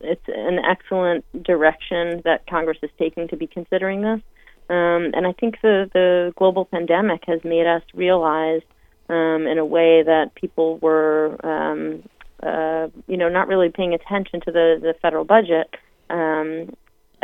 it's 0.00 0.28
an 0.28 0.58
excellent 0.58 1.24
direction 1.42 2.20
that 2.24 2.46
Congress 2.46 2.78
is 2.82 2.90
taking 2.98 3.28
to 3.28 3.36
be 3.36 3.46
considering 3.46 4.02
this. 4.02 4.20
Um, 4.68 5.12
and 5.14 5.26
I 5.26 5.32
think 5.32 5.60
the, 5.62 5.88
the 5.92 6.34
global 6.36 6.64
pandemic 6.64 7.22
has 7.26 7.42
made 7.44 7.66
us 7.66 7.82
realize 7.94 8.62
um, 9.08 9.46
in 9.46 9.58
a 9.58 9.64
way 9.64 10.02
that 10.02 10.34
people 10.34 10.78
were, 10.78 11.38
um, 11.46 12.02
uh, 12.42 12.88
you 13.06 13.16
know, 13.16 13.28
not 13.28 13.48
really 13.48 13.70
paying 13.70 13.94
attention 13.94 14.40
to 14.42 14.52
the, 14.52 14.78
the 14.80 14.94
federal 15.00 15.24
budget. 15.24 15.74
Um, 16.10 16.74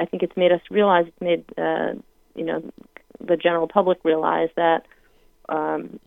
I 0.02 0.06
think 0.06 0.22
it's 0.24 0.36
made 0.36 0.50
us 0.50 0.60
realize, 0.70 1.06
it's 1.06 1.20
made, 1.20 1.44
uh, 1.56 1.94
you 2.34 2.44
know, 2.44 2.72
the 3.20 3.36
general 3.36 3.68
public 3.68 3.98
realize 4.04 4.48
that 4.56 4.84
um, 5.48 6.00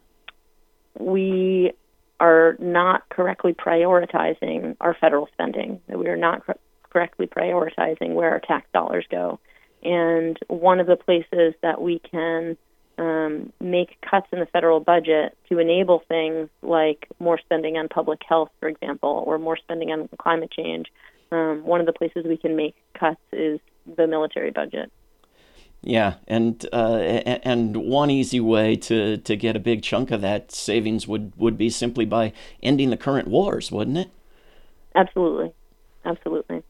we 1.00 1.72
are 2.20 2.58
not 2.60 3.08
correctly 3.10 3.54
prioritizing 3.54 4.76
our 4.82 4.96
federal 5.00 5.28
spending, 5.34 5.80
that 5.88 5.98
we 5.98 6.08
are 6.08 6.18
not 6.18 6.46
cor- 6.46 6.60
correctly 6.90 7.28
prioritizing 7.28 8.14
where 8.16 8.32
our 8.32 8.42
tax 8.42 8.68
dollars 8.74 9.06
go. 9.10 9.40
And 9.84 10.38
one 10.48 10.80
of 10.80 10.88
the 10.88 10.98
places 10.98 11.54
that 11.62 11.82
we 11.82 12.00
can 12.00 12.58
um, 12.98 13.54
make 13.62 13.98
cuts 14.02 14.28
in 14.34 14.40
the 14.40 14.46
federal 14.48 14.80
budget 14.80 15.38
to 15.50 15.60
enable 15.60 16.04
things 16.08 16.50
like 16.62 17.08
more 17.20 17.38
spending 17.38 17.78
on 17.78 17.88
public 17.88 18.22
health, 18.28 18.50
for 18.60 18.68
example, 18.68 19.24
or 19.26 19.38
more 19.38 19.58
spending 19.58 19.92
on 19.92 20.10
climate 20.18 20.52
change, 20.52 20.88
um, 21.32 21.64
one 21.64 21.80
of 21.80 21.86
the 21.86 21.94
places 21.94 22.26
we 22.26 22.38
can 22.38 22.56
make 22.56 22.76
cuts 22.98 23.22
is 23.32 23.60
the 23.86 24.08
military 24.08 24.52
budget. 24.52 24.92
Yeah, 25.82 26.16
and 26.28 26.66
uh, 26.74 26.96
and 26.98 27.78
one 27.78 28.10
easy 28.10 28.40
way 28.40 28.76
to, 28.78 29.18
to 29.18 29.36
get 29.36 29.56
a 29.56 29.60
big 29.60 29.84
chunk 29.84 30.10
of 30.10 30.22
that 30.22 30.52
savings 30.52 31.08
would, 31.08 31.34
would 31.38 31.60
be 31.60 31.70
simply 31.70 32.06
by 32.06 32.34
ending 32.64 32.90
the 32.90 32.98
current 32.98 33.28
wars, 33.28 33.72
wouldn't 33.72 33.98
it? 33.98 34.10
Absolutely, 34.96 35.52
absolutely. 36.04 36.64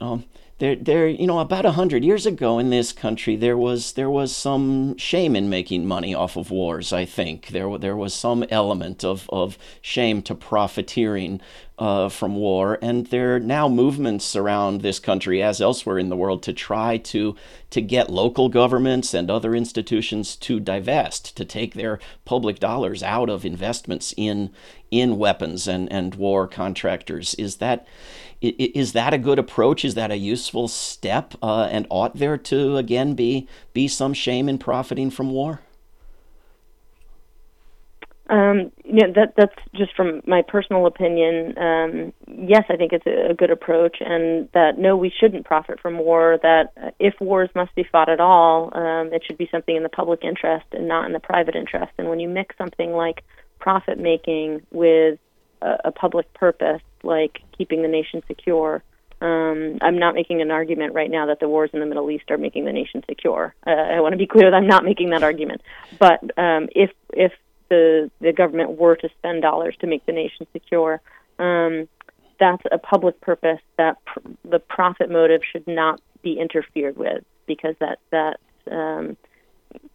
Um, 0.00 0.24
there, 0.58 0.74
there, 0.74 1.06
you 1.06 1.26
know, 1.28 1.38
about 1.38 1.64
a 1.64 1.72
hundred 1.72 2.02
years 2.04 2.26
ago 2.26 2.58
in 2.58 2.70
this 2.70 2.92
country, 2.92 3.36
there 3.36 3.56
was 3.56 3.92
there 3.92 4.10
was 4.10 4.34
some 4.34 4.96
shame 4.96 5.36
in 5.36 5.48
making 5.48 5.86
money 5.86 6.14
off 6.14 6.36
of 6.36 6.50
wars. 6.50 6.92
I 6.92 7.04
think 7.04 7.48
there 7.48 7.78
there 7.78 7.96
was 7.96 8.12
some 8.12 8.44
element 8.50 9.04
of 9.04 9.30
of 9.30 9.56
shame 9.80 10.20
to 10.22 10.34
profiteering 10.34 11.40
uh, 11.78 12.08
from 12.08 12.34
war, 12.34 12.76
and 12.82 13.06
there 13.06 13.36
are 13.36 13.40
now 13.40 13.68
movements 13.68 14.34
around 14.34 14.80
this 14.80 14.98
country, 14.98 15.40
as 15.40 15.60
elsewhere 15.60 15.96
in 15.96 16.08
the 16.08 16.16
world, 16.16 16.42
to 16.42 16.52
try 16.52 16.96
to 16.96 17.36
to 17.70 17.80
get 17.80 18.10
local 18.10 18.48
governments 18.48 19.14
and 19.14 19.30
other 19.30 19.54
institutions 19.54 20.34
to 20.34 20.58
divest, 20.58 21.36
to 21.36 21.44
take 21.44 21.74
their 21.74 22.00
public 22.24 22.58
dollars 22.58 23.04
out 23.04 23.30
of 23.30 23.44
investments 23.44 24.12
in 24.16 24.50
in 24.90 25.18
weapons 25.18 25.68
and 25.68 25.90
and 25.92 26.16
war 26.16 26.48
contractors. 26.48 27.34
Is 27.34 27.58
that 27.58 27.86
is 28.40 28.92
that 28.92 29.12
a 29.12 29.18
good 29.18 29.38
approach? 29.38 29.84
Is 29.84 29.94
that 29.94 30.10
a 30.10 30.16
useful 30.16 30.68
step? 30.68 31.34
Uh, 31.42 31.68
and 31.70 31.86
ought 31.90 32.16
there 32.16 32.38
to 32.38 32.76
again 32.76 33.14
be 33.14 33.48
be 33.72 33.88
some 33.88 34.14
shame 34.14 34.48
in 34.48 34.58
profiting 34.58 35.10
from 35.10 35.30
war? 35.30 35.60
Um, 38.30 38.70
know, 38.84 39.12
that 39.14 39.34
that's 39.36 39.54
just 39.74 39.94
from 39.96 40.20
my 40.26 40.42
personal 40.42 40.86
opinion. 40.86 41.56
Um, 41.58 42.12
yes, 42.26 42.64
I 42.68 42.76
think 42.76 42.92
it's 42.92 43.06
a, 43.06 43.30
a 43.30 43.34
good 43.34 43.50
approach, 43.50 43.98
and 44.00 44.48
that 44.52 44.78
no, 44.78 44.96
we 44.96 45.10
shouldn't 45.10 45.46
profit 45.46 45.80
from 45.80 45.98
war. 45.98 46.38
That 46.42 46.94
if 46.98 47.14
wars 47.20 47.48
must 47.54 47.74
be 47.74 47.84
fought 47.84 48.10
at 48.10 48.20
all, 48.20 48.70
um, 48.76 49.12
it 49.12 49.22
should 49.26 49.38
be 49.38 49.48
something 49.50 49.74
in 49.74 49.82
the 49.82 49.88
public 49.88 50.24
interest 50.24 50.66
and 50.72 50.86
not 50.86 51.06
in 51.06 51.12
the 51.12 51.20
private 51.20 51.56
interest. 51.56 51.92
And 51.96 52.08
when 52.08 52.20
you 52.20 52.28
mix 52.28 52.56
something 52.58 52.92
like 52.92 53.24
profit 53.58 53.98
making 53.98 54.60
with 54.70 55.18
a, 55.62 55.76
a 55.86 55.92
public 55.92 56.32
purpose, 56.34 56.82
like 57.02 57.40
keeping 57.56 57.82
the 57.82 57.88
nation 57.88 58.22
secure, 58.26 58.82
um, 59.20 59.78
I'm 59.80 59.98
not 59.98 60.14
making 60.14 60.40
an 60.42 60.50
argument 60.50 60.94
right 60.94 61.10
now 61.10 61.26
that 61.26 61.40
the 61.40 61.48
wars 61.48 61.70
in 61.72 61.80
the 61.80 61.86
Middle 61.86 62.10
East 62.10 62.30
are 62.30 62.38
making 62.38 62.64
the 62.64 62.72
nation 62.72 63.02
secure. 63.08 63.54
Uh, 63.66 63.70
I 63.70 64.00
want 64.00 64.12
to 64.12 64.18
be 64.18 64.26
clear 64.26 64.50
that 64.50 64.56
I'm 64.56 64.68
not 64.68 64.84
making 64.84 65.10
that 65.10 65.22
argument. 65.22 65.62
But 65.98 66.22
um, 66.38 66.68
if 66.74 66.90
if 67.12 67.32
the 67.68 68.10
the 68.20 68.32
government 68.32 68.78
were 68.78 68.96
to 68.96 69.08
spend 69.18 69.42
dollars 69.42 69.76
to 69.80 69.86
make 69.86 70.06
the 70.06 70.12
nation 70.12 70.46
secure, 70.52 71.00
um, 71.38 71.88
that's 72.38 72.62
a 72.70 72.78
public 72.78 73.20
purpose 73.20 73.60
that 73.76 73.96
pr- 74.04 74.20
the 74.44 74.60
profit 74.60 75.10
motive 75.10 75.40
should 75.50 75.66
not 75.66 76.00
be 76.22 76.38
interfered 76.38 76.96
with 76.96 77.24
because 77.46 77.74
that 77.80 77.98
that 78.10 78.38
um, 78.70 79.16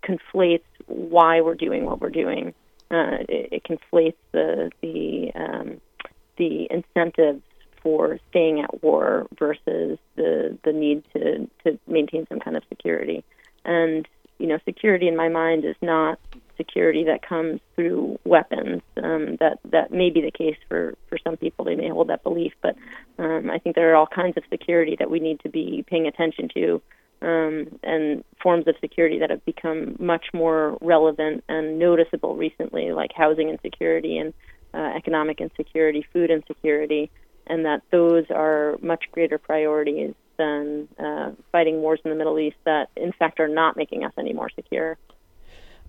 conflates 0.03 0.63
why 0.87 1.39
we're 1.39 1.55
doing 1.55 1.85
what 1.85 2.01
we're 2.01 2.09
doing. 2.09 2.53
Uh, 2.91 3.23
it, 3.29 3.53
it, 3.53 3.63
conflates 3.63 4.15
the 4.33 4.69
the 4.81 5.31
um, 5.35 5.81
the 6.37 6.67
incentives 6.69 7.41
for 7.81 8.17
staying 8.29 8.61
at 8.61 8.81
war 8.81 9.27
versus 9.37 9.99
the 10.15 10.57
the 10.63 10.71
need 10.71 11.03
to 11.13 11.49
to 11.63 11.77
maintain 11.87 12.25
some 12.27 12.39
kind 12.39 12.55
of 12.55 12.63
security. 12.69 13.23
And 13.65 14.07
you 14.39 14.47
know, 14.47 14.57
security 14.65 15.07
in 15.07 15.15
my 15.15 15.29
mind 15.29 15.65
is 15.65 15.75
not 15.81 16.19
security 16.57 17.03
that 17.05 17.27
comes 17.27 17.59
through 17.75 18.19
weapons. 18.25 18.81
Um, 19.01 19.37
that 19.39 19.59
that 19.71 19.91
may 19.91 20.09
be 20.09 20.21
the 20.21 20.31
case 20.31 20.57
for 20.67 20.95
for 21.09 21.17
some 21.23 21.37
people; 21.37 21.65
they 21.65 21.75
may 21.75 21.89
hold 21.89 22.09
that 22.09 22.23
belief, 22.23 22.53
but 22.61 22.75
um, 23.19 23.49
I 23.51 23.59
think 23.59 23.75
there 23.75 23.91
are 23.91 23.95
all 23.95 24.07
kinds 24.07 24.37
of 24.37 24.43
security 24.49 24.95
that 24.99 25.09
we 25.09 25.19
need 25.19 25.39
to 25.41 25.49
be 25.49 25.83
paying 25.87 26.07
attention 26.07 26.49
to, 26.55 26.81
um, 27.21 27.79
and 27.83 28.23
forms 28.41 28.67
of 28.67 28.75
security 28.81 29.19
that 29.19 29.29
have 29.29 29.43
become 29.45 29.95
much 29.99 30.25
more 30.33 30.77
relevant 30.81 31.43
and 31.49 31.79
noticeable 31.79 32.35
recently, 32.35 32.91
like 32.91 33.11
housing 33.13 33.49
insecurity 33.49 34.17
and 34.17 34.33
uh, 34.73 34.91
economic 34.95 35.41
insecurity, 35.41 36.05
food 36.13 36.29
insecurity, 36.31 37.11
and 37.47 37.65
that 37.65 37.81
those 37.91 38.25
are 38.29 38.77
much 38.81 39.05
greater 39.11 39.37
priorities 39.37 40.13
than 40.37 40.87
uh, 40.97 41.31
fighting 41.51 41.81
wars 41.81 41.99
in 42.03 42.09
the 42.09 42.15
Middle 42.15 42.39
East 42.39 42.57
that, 42.65 42.89
in 42.95 43.11
fact, 43.11 43.39
are 43.39 43.47
not 43.47 43.77
making 43.77 44.03
us 44.03 44.13
any 44.17 44.33
more 44.33 44.49
secure. 44.49 44.97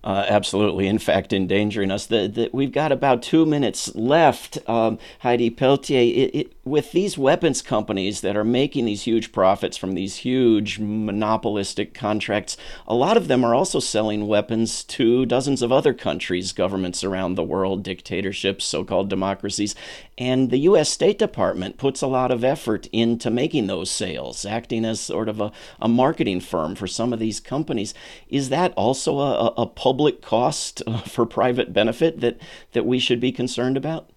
Uh, 0.05 0.23
absolutely, 0.29 0.85
in 0.87 0.99
fact, 0.99 1.33
endangering 1.33 1.89
us. 1.89 2.05
The, 2.05 2.27
the, 2.27 2.49
we've 2.53 2.71
got 2.71 2.91
about 2.91 3.23
two 3.23 3.43
minutes 3.43 3.95
left. 3.95 4.59
Um, 4.69 4.99
Heidi 5.21 5.49
Peltier, 5.49 5.99
it, 5.99 6.35
it, 6.35 6.53
with 6.63 6.91
these 6.91 7.17
weapons 7.17 7.63
companies 7.63 8.21
that 8.21 8.37
are 8.37 8.43
making 8.43 8.85
these 8.85 9.01
huge 9.01 9.31
profits 9.31 9.77
from 9.77 9.93
these 9.93 10.17
huge 10.17 10.77
monopolistic 10.77 11.95
contracts, 11.95 12.55
a 12.85 12.93
lot 12.93 13.17
of 13.17 13.27
them 13.27 13.43
are 13.43 13.55
also 13.55 13.79
selling 13.79 14.27
weapons 14.27 14.83
to 14.83 15.25
dozens 15.25 15.63
of 15.63 15.71
other 15.71 15.93
countries, 15.93 16.51
governments 16.51 17.03
around 17.03 17.33
the 17.33 17.43
world, 17.43 17.81
dictatorships, 17.81 18.63
so 18.63 18.83
called 18.83 19.09
democracies. 19.09 19.73
And 20.19 20.51
the 20.51 20.59
U.S. 20.59 20.87
State 20.87 21.17
Department 21.17 21.77
puts 21.77 22.03
a 22.03 22.07
lot 22.07 22.31
of 22.31 22.43
effort 22.43 22.87
into 22.91 23.31
making 23.31 23.65
those 23.65 23.89
sales, 23.89 24.45
acting 24.45 24.85
as 24.85 24.99
sort 24.99 25.29
of 25.29 25.41
a, 25.41 25.51
a 25.81 25.87
marketing 25.87 26.41
firm 26.41 26.75
for 26.75 26.85
some 26.85 27.11
of 27.11 27.17
these 27.17 27.39
companies. 27.39 27.95
Is 28.29 28.49
that 28.49 28.71
also 28.75 29.17
a, 29.17 29.47
a 29.57 29.65
public 29.65 29.94
cost 30.21 30.81
uh, 30.87 30.99
for 31.01 31.25
private 31.25 31.73
benefit 31.73 32.19
that, 32.21 32.39
that 32.73 32.85
we 32.85 32.99
should 32.99 33.19
be 33.19 33.31
concerned 33.31 33.77
about? 33.77 34.09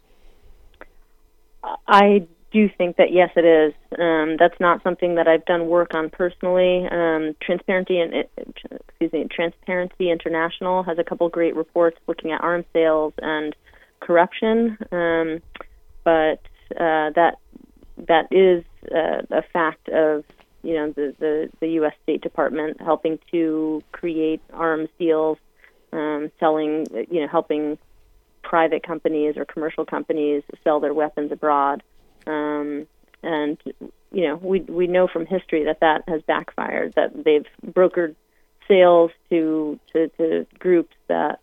I 1.87 2.27
do 2.53 2.69
think 2.79 2.97
that 2.97 3.13
yes, 3.13 3.31
it 3.37 3.45
is. 3.45 3.75
Um, 3.99 4.37
that's 4.39 4.59
not 4.59 4.83
something 4.83 5.17
that 5.17 5.29
I've 5.29 5.45
done 5.45 5.67
work 5.67 5.95
on 5.95 6.11
personally. 6.11 6.87
Um, 6.91 7.35
Transparency 7.43 7.99
and 7.99 8.25
excuse 8.37 9.13
me, 9.13 9.27
Transparency 9.31 10.11
International 10.11 10.83
has 10.83 10.99
a 10.99 11.05
couple 11.05 11.29
great 11.29 11.55
reports 11.57 11.99
looking 12.07 12.33
at 12.33 12.41
arms 12.41 12.65
sales 12.73 13.13
and 13.19 13.55
corruption. 14.01 14.79
Um, 14.93 15.41
but 16.05 16.41
uh, 16.77 17.11
that 17.17 17.39
that 18.07 18.29
is 18.31 18.65
uh, 18.95 19.23
a 19.31 19.43
fact 19.53 19.89
of 19.89 20.25
you 20.63 20.75
know 20.75 20.93
the, 20.93 21.15
the 21.19 21.51
the 21.61 21.69
U.S. 21.81 21.95
State 22.03 22.23
Department 22.23 22.81
helping 22.81 23.19
to 23.31 23.83
create 23.93 24.41
arms 24.53 24.89
deals, 24.99 25.39
um, 25.93 26.31
selling 26.39 26.87
you 27.11 27.21
know 27.21 27.29
helping 27.29 27.79
private 28.43 28.83
companies 28.83 29.37
or 29.37 29.45
commercial 29.45 29.85
companies 29.85 30.43
sell 30.65 30.81
their 30.81 30.95
weapons 30.95 31.33
abroad, 31.33 31.83
um, 32.27 32.87
and 33.23 33.59
you 34.13 34.27
know 34.27 34.37
we 34.37 34.61
we 34.61 34.87
know 34.87 35.07
from 35.07 35.27
history 35.27 35.65
that 35.65 35.81
that 35.81 36.03
has 36.09 36.23
backfired 36.23 36.95
that 36.95 37.25
they've 37.25 37.47
brokered 37.67 38.15
sales 38.67 39.11
to 39.31 39.79
to, 39.93 40.09
to 40.19 40.47
groups 40.59 40.95
that 41.09 41.41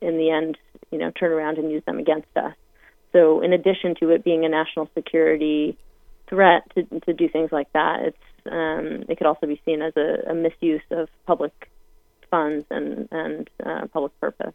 in 0.00 0.18
the 0.18 0.30
end 0.30 0.58
you 0.90 0.98
know 0.98 1.10
turn 1.10 1.32
around 1.32 1.58
and 1.58 1.70
use 1.70 1.82
them 1.86 1.98
against 1.98 2.28
us. 2.36 2.54
So, 3.12 3.40
in 3.40 3.52
addition 3.52 3.94
to 4.00 4.10
it 4.10 4.24
being 4.24 4.44
a 4.44 4.48
national 4.48 4.90
security 4.94 5.78
threat 6.28 6.62
to, 6.74 6.82
to 7.00 7.14
do 7.14 7.28
things 7.28 7.50
like 7.50 7.72
that, 7.72 8.02
it's 8.02 8.18
um, 8.50 9.04
it 9.08 9.16
could 9.16 9.26
also 9.26 9.46
be 9.46 9.60
seen 9.64 9.82
as 9.82 9.94
a, 9.96 10.30
a 10.30 10.34
misuse 10.34 10.82
of 10.90 11.08
public 11.26 11.70
funds 12.36 12.66
and 12.70 13.08
and 13.10 13.50
uh, 13.64 13.86
public 13.92 14.18
purpose. 14.20 14.54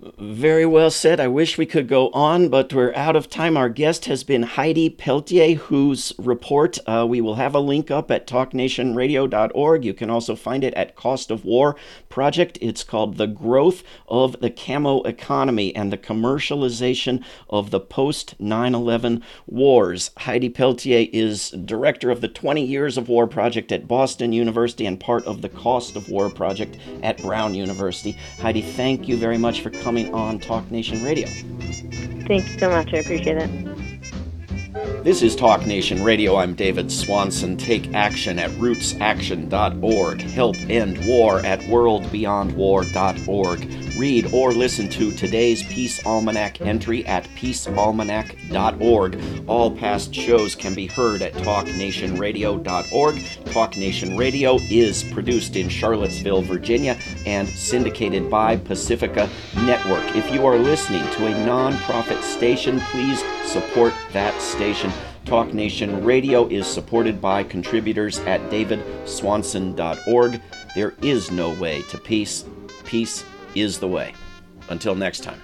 Very 0.00 0.64
well 0.64 0.92
said. 0.92 1.18
I 1.18 1.26
wish 1.26 1.58
we 1.58 1.66
could 1.66 1.88
go 1.88 2.10
on, 2.10 2.50
but 2.50 2.72
we're 2.72 2.94
out 2.94 3.16
of 3.16 3.28
time. 3.28 3.56
Our 3.56 3.68
guest 3.68 4.04
has 4.04 4.22
been 4.22 4.44
Heidi 4.44 4.88
Peltier, 4.88 5.56
whose 5.56 6.12
report 6.18 6.78
uh, 6.86 7.04
we 7.08 7.20
will 7.20 7.34
have 7.34 7.52
a 7.52 7.58
link 7.58 7.90
up 7.90 8.08
at 8.12 8.24
talknationradio.org. 8.28 9.84
You 9.84 9.94
can 9.94 10.08
also 10.08 10.36
find 10.36 10.62
it 10.62 10.72
at 10.74 10.94
Cost 10.94 11.32
of 11.32 11.44
War 11.44 11.74
Project. 12.08 12.58
It's 12.60 12.84
called 12.84 13.16
The 13.16 13.26
Growth 13.26 13.82
of 14.06 14.38
the 14.40 14.50
Camo 14.50 15.02
Economy 15.02 15.74
and 15.74 15.92
the 15.92 15.98
Commercialization 15.98 17.24
of 17.50 17.72
the 17.72 17.80
Post 17.80 18.36
9 18.38 18.76
11 18.76 19.24
Wars. 19.48 20.12
Heidi 20.18 20.48
Peltier 20.48 21.08
is 21.12 21.50
director 21.50 22.12
of 22.12 22.20
the 22.20 22.28
20 22.28 22.64
Years 22.64 22.96
of 22.98 23.08
War 23.08 23.26
Project 23.26 23.72
at 23.72 23.88
Boston 23.88 24.32
University 24.32 24.86
and 24.86 25.00
part 25.00 25.24
of 25.26 25.42
the 25.42 25.48
Cost 25.48 25.96
of 25.96 26.08
War 26.08 26.30
Project 26.30 26.76
at 27.02 27.20
Brown 27.20 27.52
University. 27.54 28.12
Heidi, 28.40 28.62
thank 28.62 29.08
you 29.08 29.16
very 29.16 29.38
much 29.38 29.60
for 29.60 29.70
coming 29.70 29.87
coming 29.88 30.12
on 30.12 30.38
Talk 30.38 30.70
Nation 30.70 31.02
Radio. 31.02 31.26
Thank 32.26 32.46
you 32.46 32.58
so 32.58 32.68
much. 32.68 32.92
I 32.92 32.98
appreciate 32.98 33.38
it. 33.38 35.02
This 35.02 35.22
is 35.22 35.34
Talk 35.34 35.64
Nation 35.64 36.04
Radio. 36.04 36.36
I'm 36.36 36.54
David 36.54 36.92
Swanson. 36.92 37.56
Take 37.56 37.94
action 37.94 38.38
at 38.38 38.50
rootsaction.org. 38.50 40.20
Help 40.20 40.56
end 40.68 41.06
war 41.06 41.38
at 41.38 41.60
worldbeyondwar.org. 41.60 43.87
Read 43.98 44.32
or 44.32 44.52
listen 44.52 44.88
to 44.90 45.10
today's 45.10 45.64
Peace 45.64 46.06
Almanac 46.06 46.60
entry 46.60 47.04
at 47.06 47.24
peacealmanac.org. 47.34 49.20
All 49.48 49.72
past 49.72 50.14
shows 50.14 50.54
can 50.54 50.72
be 50.72 50.86
heard 50.86 51.20
at 51.20 51.32
talknationradio.org. 51.32 53.24
Talk 53.46 53.76
Nation 53.76 54.16
Radio 54.16 54.58
is 54.70 55.02
produced 55.02 55.56
in 55.56 55.68
Charlottesville, 55.68 56.42
Virginia, 56.42 56.96
and 57.26 57.48
syndicated 57.48 58.30
by 58.30 58.56
Pacifica 58.56 59.28
Network. 59.56 60.14
If 60.14 60.30
you 60.32 60.46
are 60.46 60.58
listening 60.58 61.02
to 61.14 61.26
a 61.26 61.32
nonprofit 61.44 62.22
station, 62.22 62.78
please 62.92 63.20
support 63.44 63.92
that 64.12 64.40
station. 64.40 64.92
Talk 65.24 65.52
Nation 65.52 66.04
Radio 66.04 66.46
is 66.46 66.68
supported 66.68 67.20
by 67.20 67.42
contributors 67.42 68.20
at 68.20 68.40
davidswanson.org. 68.48 70.40
There 70.76 70.94
is 71.02 71.32
no 71.32 71.52
way 71.60 71.82
to 71.90 71.98
peace. 71.98 72.44
Peace 72.84 73.24
is 73.60 73.78
the 73.78 73.88
way. 73.88 74.14
Until 74.68 74.94
next 74.94 75.20
time. 75.22 75.40